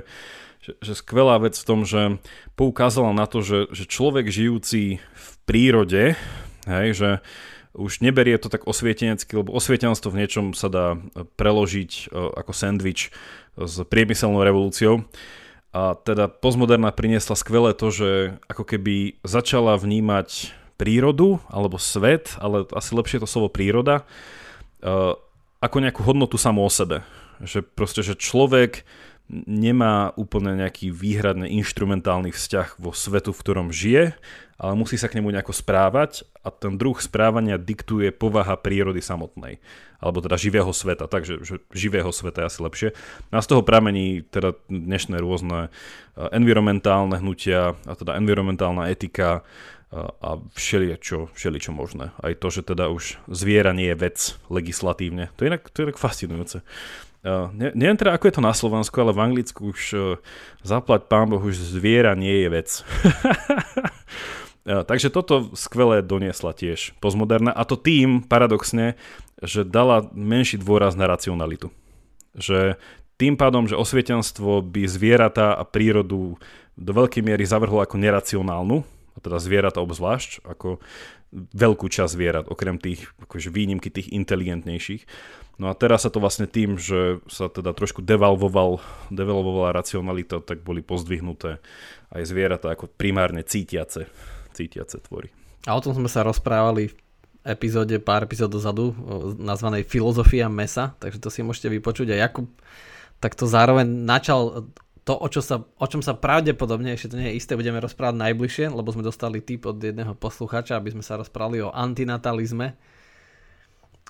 [0.61, 2.21] že, že skvelá vec v tom, že
[2.61, 6.15] poukázala na to, že, že človek žijúci v prírode,
[6.69, 7.11] hej, že
[7.75, 10.95] už neberie to tak osvietenecky, lebo osvietenstvo v niečom sa dá
[11.35, 13.11] preložiť ako sandwich
[13.59, 15.03] s priemyselnou revolúciou.
[15.75, 22.67] A teda postmoderná priniesla skvelé to, že ako keby začala vnímať prírodu alebo svet, ale
[22.75, 24.03] asi lepšie to slovo príroda,
[24.83, 25.17] uh,
[25.63, 27.07] ako nejakú hodnotu samú o sebe.
[27.41, 28.85] Že proste, že človek
[29.33, 34.13] nemá úplne nejaký výhradne instrumentálny vzťah vo svetu, v ktorom žije,
[34.61, 39.65] ale musí sa k nemu nejako správať a ten druh správania diktuje povaha prírody samotnej,
[39.99, 42.89] alebo teda živého sveta, takže že živého sveta je asi lepšie.
[43.33, 49.43] A z toho pramení teda dnešné rôzne eh, environmentálne hnutia, a teda environmentálna etika,
[49.95, 52.11] a všeli čo, všeli čo možné.
[52.19, 54.19] Aj to, že teda už zviera nie je vec
[54.51, 55.31] legislatívne.
[55.39, 56.67] To je inak, to je inak fascinujúce.
[57.25, 60.03] Uh, ne, neviem teda, ako je to na Slovensku, ale v Anglicku už uh,
[60.61, 62.69] zaplať pán Boh, už zviera nie je vec.
[64.69, 68.99] uh, takže toto skvelé doniesla tiež postmoderna a to tým, paradoxne,
[69.41, 71.73] že dala menší dôraz na racionalitu.
[72.37, 72.77] Že
[73.17, 76.37] tým pádom, že osvietenstvo by zvieratá a prírodu
[76.75, 78.83] do veľkej miery zavrhlo ako neracionálnu,
[79.15, 80.83] a teda zvieratá obzvlášť, ako
[81.35, 85.07] veľkú časť zvierat, okrem tých akože výnimky tých inteligentnejších,
[85.55, 88.83] No a teraz sa to vlastne tým, že sa teda trošku devalvoval,
[89.15, 91.63] devalvovala racionalita, tak boli pozdvihnuté
[92.11, 94.11] aj zvieratá ako primárne cítiace,
[94.51, 95.31] cítiace tvory.
[95.71, 96.95] A o tom sme sa rozprávali v
[97.47, 98.99] epizóde, pár epizód dozadu,
[99.39, 102.11] nazvanej Filozofia mesa, takže to si môžete vypočuť.
[102.11, 102.51] A Jakub
[103.23, 104.67] takto zároveň načal
[105.05, 108.17] to, o, čo sa, o čom sa pravdepodobne, ešte to nie je isté, budeme rozprávať
[108.17, 112.77] najbližšie, lebo sme dostali tip od jedného posluchača, aby sme sa rozprávali o antinatalizme,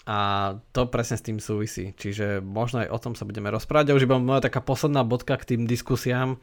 [0.04, 1.96] a to presne s tým súvisí.
[1.96, 3.88] Čiže možno aj o tom sa budeme rozprávať.
[3.88, 6.36] A už iba moja taká posledná bodka k tým diskusiám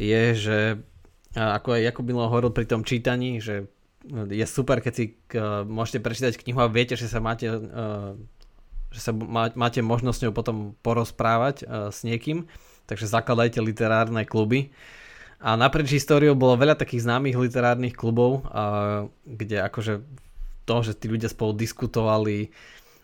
[0.00, 0.58] je, že
[1.36, 3.68] ako aj Jakub Milo hovoril pri tom čítaní, že
[4.08, 5.04] je super, keď si
[5.68, 7.52] môžete prečítať knihu a viete, že sa máte,
[8.88, 9.12] že sa
[9.60, 12.48] máte možnosť ňou potom porozprávať s niekým.
[12.92, 14.68] Takže zakladajte literárne kluby.
[15.40, 18.44] A naprieč históriou bolo veľa takých známych literárnych klubov,
[19.24, 20.04] kde akože
[20.68, 22.52] to, že tí ľudia spolu diskutovali,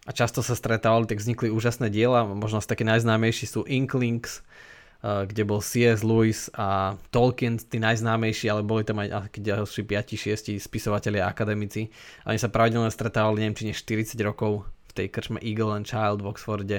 [0.09, 4.41] a často sa stretávali, tak vznikli úžasné diela, možno také najznámejší sú Inklings,
[5.05, 6.01] kde bol C.S.
[6.01, 11.93] Lewis a Tolkien, tí najznámejší, ale boli tam aj ďalší 5-6 spisovatelia a akademici.
[12.25, 16.25] Oni sa pravidelne stretávali, neviem, či nie 40 rokov v tej krčme Eagle and Child
[16.25, 16.79] v Oxforde.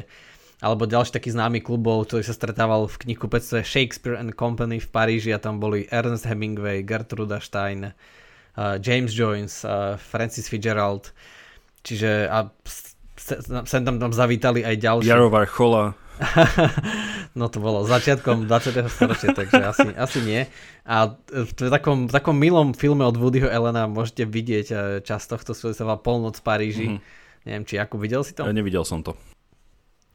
[0.59, 5.31] Alebo ďalší taký známy klubov, ktorý sa stretával v knihkupectve Shakespeare and Company v Paríži
[5.31, 11.15] a tam boli Ernest Hemingway, Gertruda Stein, uh, James Joyce, uh, Francis Fitzgerald.
[11.87, 12.51] Čiže a
[13.63, 15.07] sem tam, tam zavítali aj ďalší.
[15.07, 15.95] Jarovar Chola.
[17.39, 18.91] no to bolo začiatkom 20.
[18.91, 20.41] storočia, takže asi, asi nie.
[20.83, 24.75] A v takom, v takom milom filme od Woodyho Elena môžete vidieť e,
[25.07, 26.87] čas tohto sa volá Polnoc v Paríži.
[26.91, 27.47] Mm-hmm.
[27.47, 28.43] Neviem, či ako videl si to?
[28.43, 29.15] Ja nevidel som to.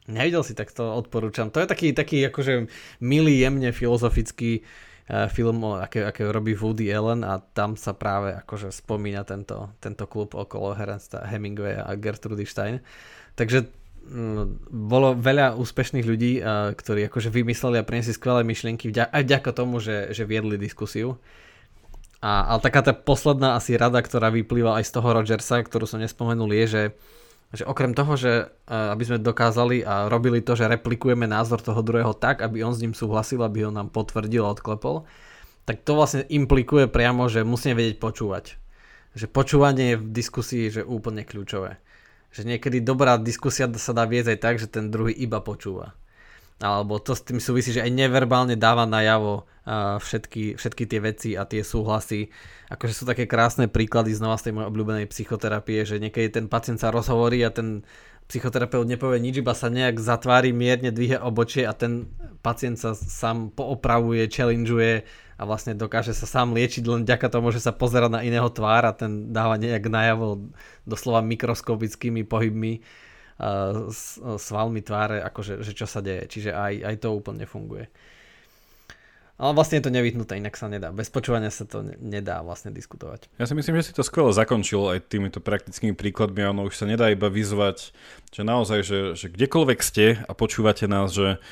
[0.05, 1.49] Nevidel si, tak to odporúčam.
[1.49, 2.69] To je taký, taký akože
[3.01, 4.61] milý, jemne filozofický
[5.05, 10.09] Eh, film, aké, aké robí Woody Allen a tam sa práve akože spomína tento, tento
[10.09, 12.81] klub okolo Herensta Hemingway a Gertrudy Stein.
[13.37, 13.69] Takže
[14.09, 19.53] mm, bolo veľa úspešných ľudí, eh, ktorí akože vymysleli a priniesli skvelé myšlienky aj vďaka
[19.53, 21.21] tomu, že, že viedli diskusiu.
[22.25, 26.01] A, ale taká tá posledná asi rada, ktorá vyplýva aj z toho Rogersa, ktorú som
[26.01, 26.81] nespomenul, je, že
[27.53, 28.31] že okrem toho, že
[28.65, 32.73] e, aby sme dokázali a robili to, že replikujeme názor toho druhého tak, aby on
[32.73, 35.05] s ním súhlasil, aby ho nám potvrdil a odklepol,
[35.67, 38.45] tak to vlastne implikuje priamo, že musíme vedieť počúvať.
[39.15, 41.81] Že počúvanie je v diskusii že úplne kľúčové.
[42.35, 45.95] Že niekedy dobrá diskusia sa dá viesť aj tak, že ten druhý iba počúva
[46.63, 49.43] alebo to s tým súvisí, že aj neverbálne dáva najavo
[49.99, 52.29] všetky, všetky tie veci a tie súhlasy.
[52.69, 56.79] Akože sú také krásne príklady znova z tej mojej obľúbenej psychoterapie, že niekedy ten pacient
[56.79, 57.83] sa rozhovorí a ten
[58.25, 62.09] psychoterapeut nepovie nič, iba sa nejak zatvári, mierne dvíhe obočie a ten
[62.41, 65.05] pacient sa sám poopravuje, challengeuje
[65.37, 68.87] a vlastne dokáže sa sám liečiť len vďaka tomu, že sa pozera na iného tvár
[68.89, 70.41] a ten dáva nejak najavo
[70.89, 72.81] doslova mikroskopickými pohybmi
[73.91, 76.27] s svalmi tváre, akože, že čo sa deje.
[76.31, 77.91] Čiže aj, aj to úplne funguje.
[79.35, 80.95] Ale vlastne je to nevyhnuté, inak sa nedá.
[80.95, 83.27] Bez počúvania sa to nedá vlastne diskutovať.
[83.35, 86.47] Ja si myslím, že si to skvelo zakončil aj týmito praktickými príkladmi.
[86.55, 87.91] Ono už sa nedá iba vyzvať,
[88.31, 91.43] že naozaj, že, že kdekoľvek ste a počúvate nás, že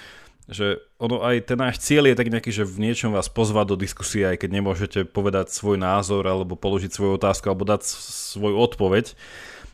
[0.44, 3.78] že ono aj ten náš cieľ je tak nejaký, že v niečom vás pozvať do
[3.80, 9.16] diskusie, aj keď nemôžete povedať svoj názor alebo položiť svoju otázku alebo dať svoju odpoveď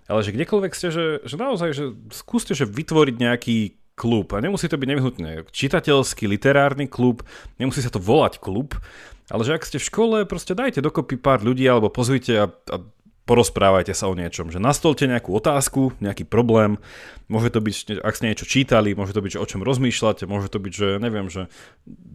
[0.10, 3.58] ale že kdekoľvek ste, že, že naozaj, že skúste, že vytvoriť nejaký
[3.94, 4.34] klub.
[4.34, 7.22] A nemusí to byť nevyhnutne čitateľský, literárny klub,
[7.62, 8.74] nemusí sa to volať klub,
[9.30, 12.78] ale že ak ste v škole, proste dajte dokopy pár ľudí alebo pozvite a, a
[13.30, 16.82] porozprávajte sa o niečom, že nastolte nejakú otázku, nejaký problém,
[17.30, 20.50] môže to byť, ak ste niečo čítali, môže to byť, že o čom rozmýšľate, môže
[20.50, 21.46] to byť, že neviem, že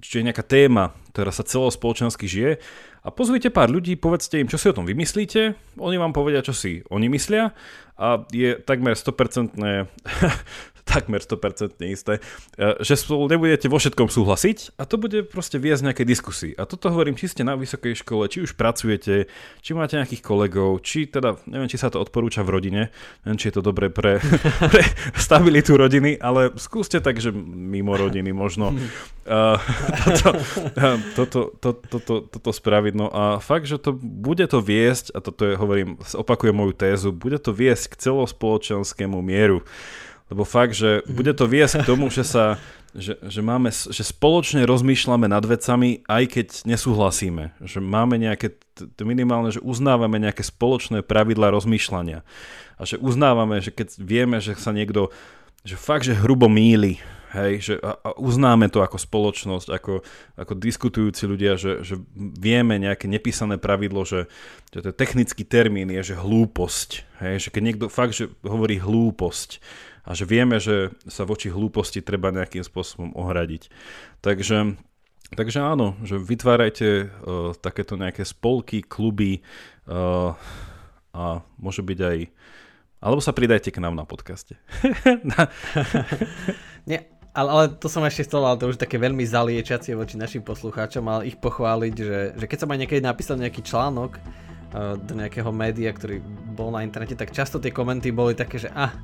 [0.02, 2.58] či je nejaká téma, ktorá sa celospoločensky žije.
[3.06, 6.50] A pozvite pár ľudí, povedzte im, čo si o tom vymyslíte, oni vám povedia, čo
[6.50, 7.54] si oni myslia.
[7.94, 9.54] A je takmer 100%
[10.84, 12.20] takmer 100% isté,
[12.60, 16.52] e, že spolu nebudete vo všetkom súhlasiť a to bude proste viesť nejakej diskusii.
[16.54, 19.26] A toto hovorím, či ste na vysokej škole, či už pracujete,
[19.64, 22.82] či máte nejakých kolegov, či teda, neviem, či sa to odporúča v rodine,
[23.24, 24.20] neviem, či je to dobré pre,
[24.72, 24.84] pre
[25.16, 29.56] stabilitu rodiny, ale skúste tak, že mimo rodiny možno uh,
[30.06, 30.30] toto,
[30.76, 32.92] uh, toto, to, to, to, toto spraviť.
[32.92, 37.08] No a fakt, že to bude to viesť, a toto je, hovorím, opakujem moju tézu,
[37.10, 39.64] bude to viesť k celospoločenskému mieru.
[40.32, 42.56] Lebo fakt, že bude to viesť k tomu, že sa
[42.94, 47.50] že, že, máme, že spoločne rozmýšľame nad vecami, aj keď nesúhlasíme.
[47.58, 48.54] Že máme nejaké,
[49.02, 52.22] minimálne, že uznávame nejaké spoločné pravidla rozmýšľania.
[52.78, 55.10] A že uznávame, že keď vieme, že sa niekto,
[55.66, 57.02] že fakt, že hrubo míli,
[57.34, 60.06] hej, že a, uznáme to ako spoločnosť, ako,
[60.38, 64.30] ako diskutujúci ľudia, že, že vieme nejaké nepísané pravidlo, že,
[64.70, 66.90] že to technický termín je, že hlúposť,
[67.26, 69.58] hej, že keď niekto fakt, že hovorí hlúposť,
[70.04, 73.72] a že vieme, že sa voči hlúposti treba nejakým spôsobom ohradiť.
[74.20, 74.76] Takže,
[75.32, 79.40] takže áno, že vytvárajte uh, takéto nejaké spolky, kluby
[79.88, 80.36] uh,
[81.16, 82.18] a môže byť aj
[83.04, 84.56] alebo sa pridajte k nám na podcaste.
[86.88, 87.04] Nie,
[87.36, 91.04] ale, ale to som ešte chcel, ale to už také veľmi zaliečacie voči našim poslucháčom,
[91.04, 95.52] ale ich pochváliť, že, že keď som aj niekedy napísal nejaký článok uh, do nejakého
[95.52, 96.24] média, ktorý
[96.56, 98.96] bol na internete, tak často tie komenty boli také, že ah,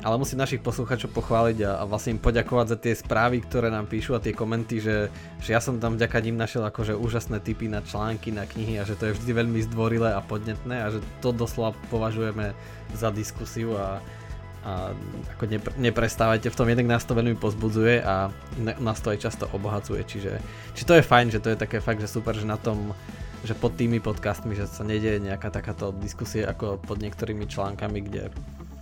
[0.00, 3.84] ale musím našich poslucháčov pochváliť a, a vlastne im poďakovať za tie správy, ktoré nám
[3.84, 5.12] píšu a tie komenty, že,
[5.44, 8.88] že ja som tam vďaka ním našiel akože úžasné tipy na články, na knihy a
[8.88, 12.56] že to je vždy veľmi zdvorilé a podnetné a že to doslova považujeme
[12.96, 14.00] za diskusiu a,
[14.64, 14.96] a
[15.36, 18.32] ako nepre, neprestávajte v tom, jednak nás to veľmi pozbudzuje a
[18.80, 20.40] nás to aj často obohacuje, čiže
[20.72, 22.96] či to je fajn, že to je také fakt, že super, že na tom
[23.40, 28.28] že pod tými podcastmi, že sa nedieje nejaká takáto diskusie ako pod niektorými článkami, kde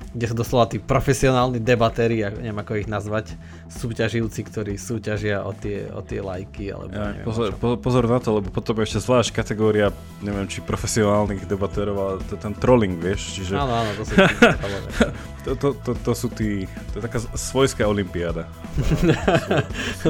[0.09, 3.37] kde sú doslova tí profesionálni debatéri, neviem ako ich nazvať,
[3.69, 6.73] súťaživci, ktorí súťažia o tie, o tie lajky.
[6.73, 9.93] Alebo ja, neviem, pozor, po, pozor na to, lebo potom je ešte zvlášť kategória,
[10.25, 13.61] neviem či profesionálnych debatérov, ale to je ten trolling, vieš, čiže...
[13.61, 14.15] Áno, áno, to sú
[15.45, 18.49] to, to, to, to, sú tí, to je taká svojská olimpiáda.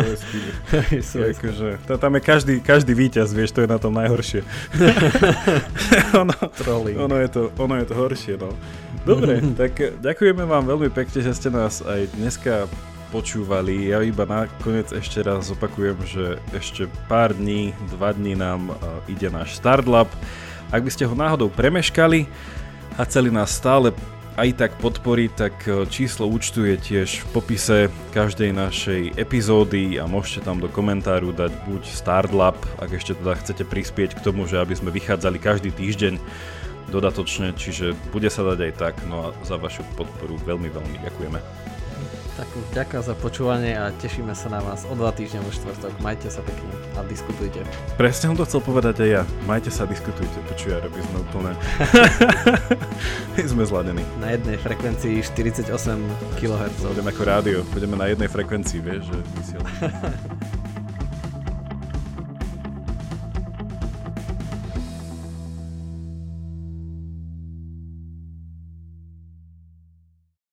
[1.34, 1.68] akože,
[1.98, 4.46] tam je každý, každý víťaz, vieš, to je na tom najhoršie.
[6.22, 6.34] ono,
[7.02, 8.54] ono, je to, ono je to horšie, no.
[9.06, 12.66] Dobre, tak ďakujeme vám veľmi pekne, že ste nás aj dneska
[13.08, 13.88] počúvali.
[13.88, 18.76] Ja iba nakoniec ešte raz opakujem, že ešte pár dní, dva dní nám
[19.08, 20.12] ide náš Startlab.
[20.68, 22.28] Ak by ste ho náhodou premeškali
[23.00, 23.96] a chceli nás stále
[24.36, 25.54] aj tak podporiť, tak
[25.88, 27.78] číslo účtu je tiež v popise
[28.12, 33.64] každej našej epizódy a môžete tam do komentáru dať buď Startlab, ak ešte teda chcete
[33.64, 36.20] prispieť k tomu, že aby sme vychádzali každý týždeň
[36.88, 41.40] dodatočne, čiže bude sa dať aj tak, no a za vašu podporu veľmi, veľmi ďakujeme.
[42.38, 45.90] Tak ďakujem za počúvanie a tešíme sa na vás o dva týždne vo štvrtok.
[45.98, 47.66] Majte sa pekne a diskutujte.
[47.98, 49.22] Presne som to chcel povedať aj ja.
[49.42, 50.38] Majte sa a diskutujte.
[50.46, 51.52] Počuj, robí sme úplne...
[53.42, 54.06] sme zladení.
[54.22, 55.66] Na jednej frekvencii 48
[56.38, 56.78] kHz.
[56.86, 57.58] Budeme ako rádio.
[57.74, 59.74] Budeme na jednej frekvencii, vieš, že vysielame.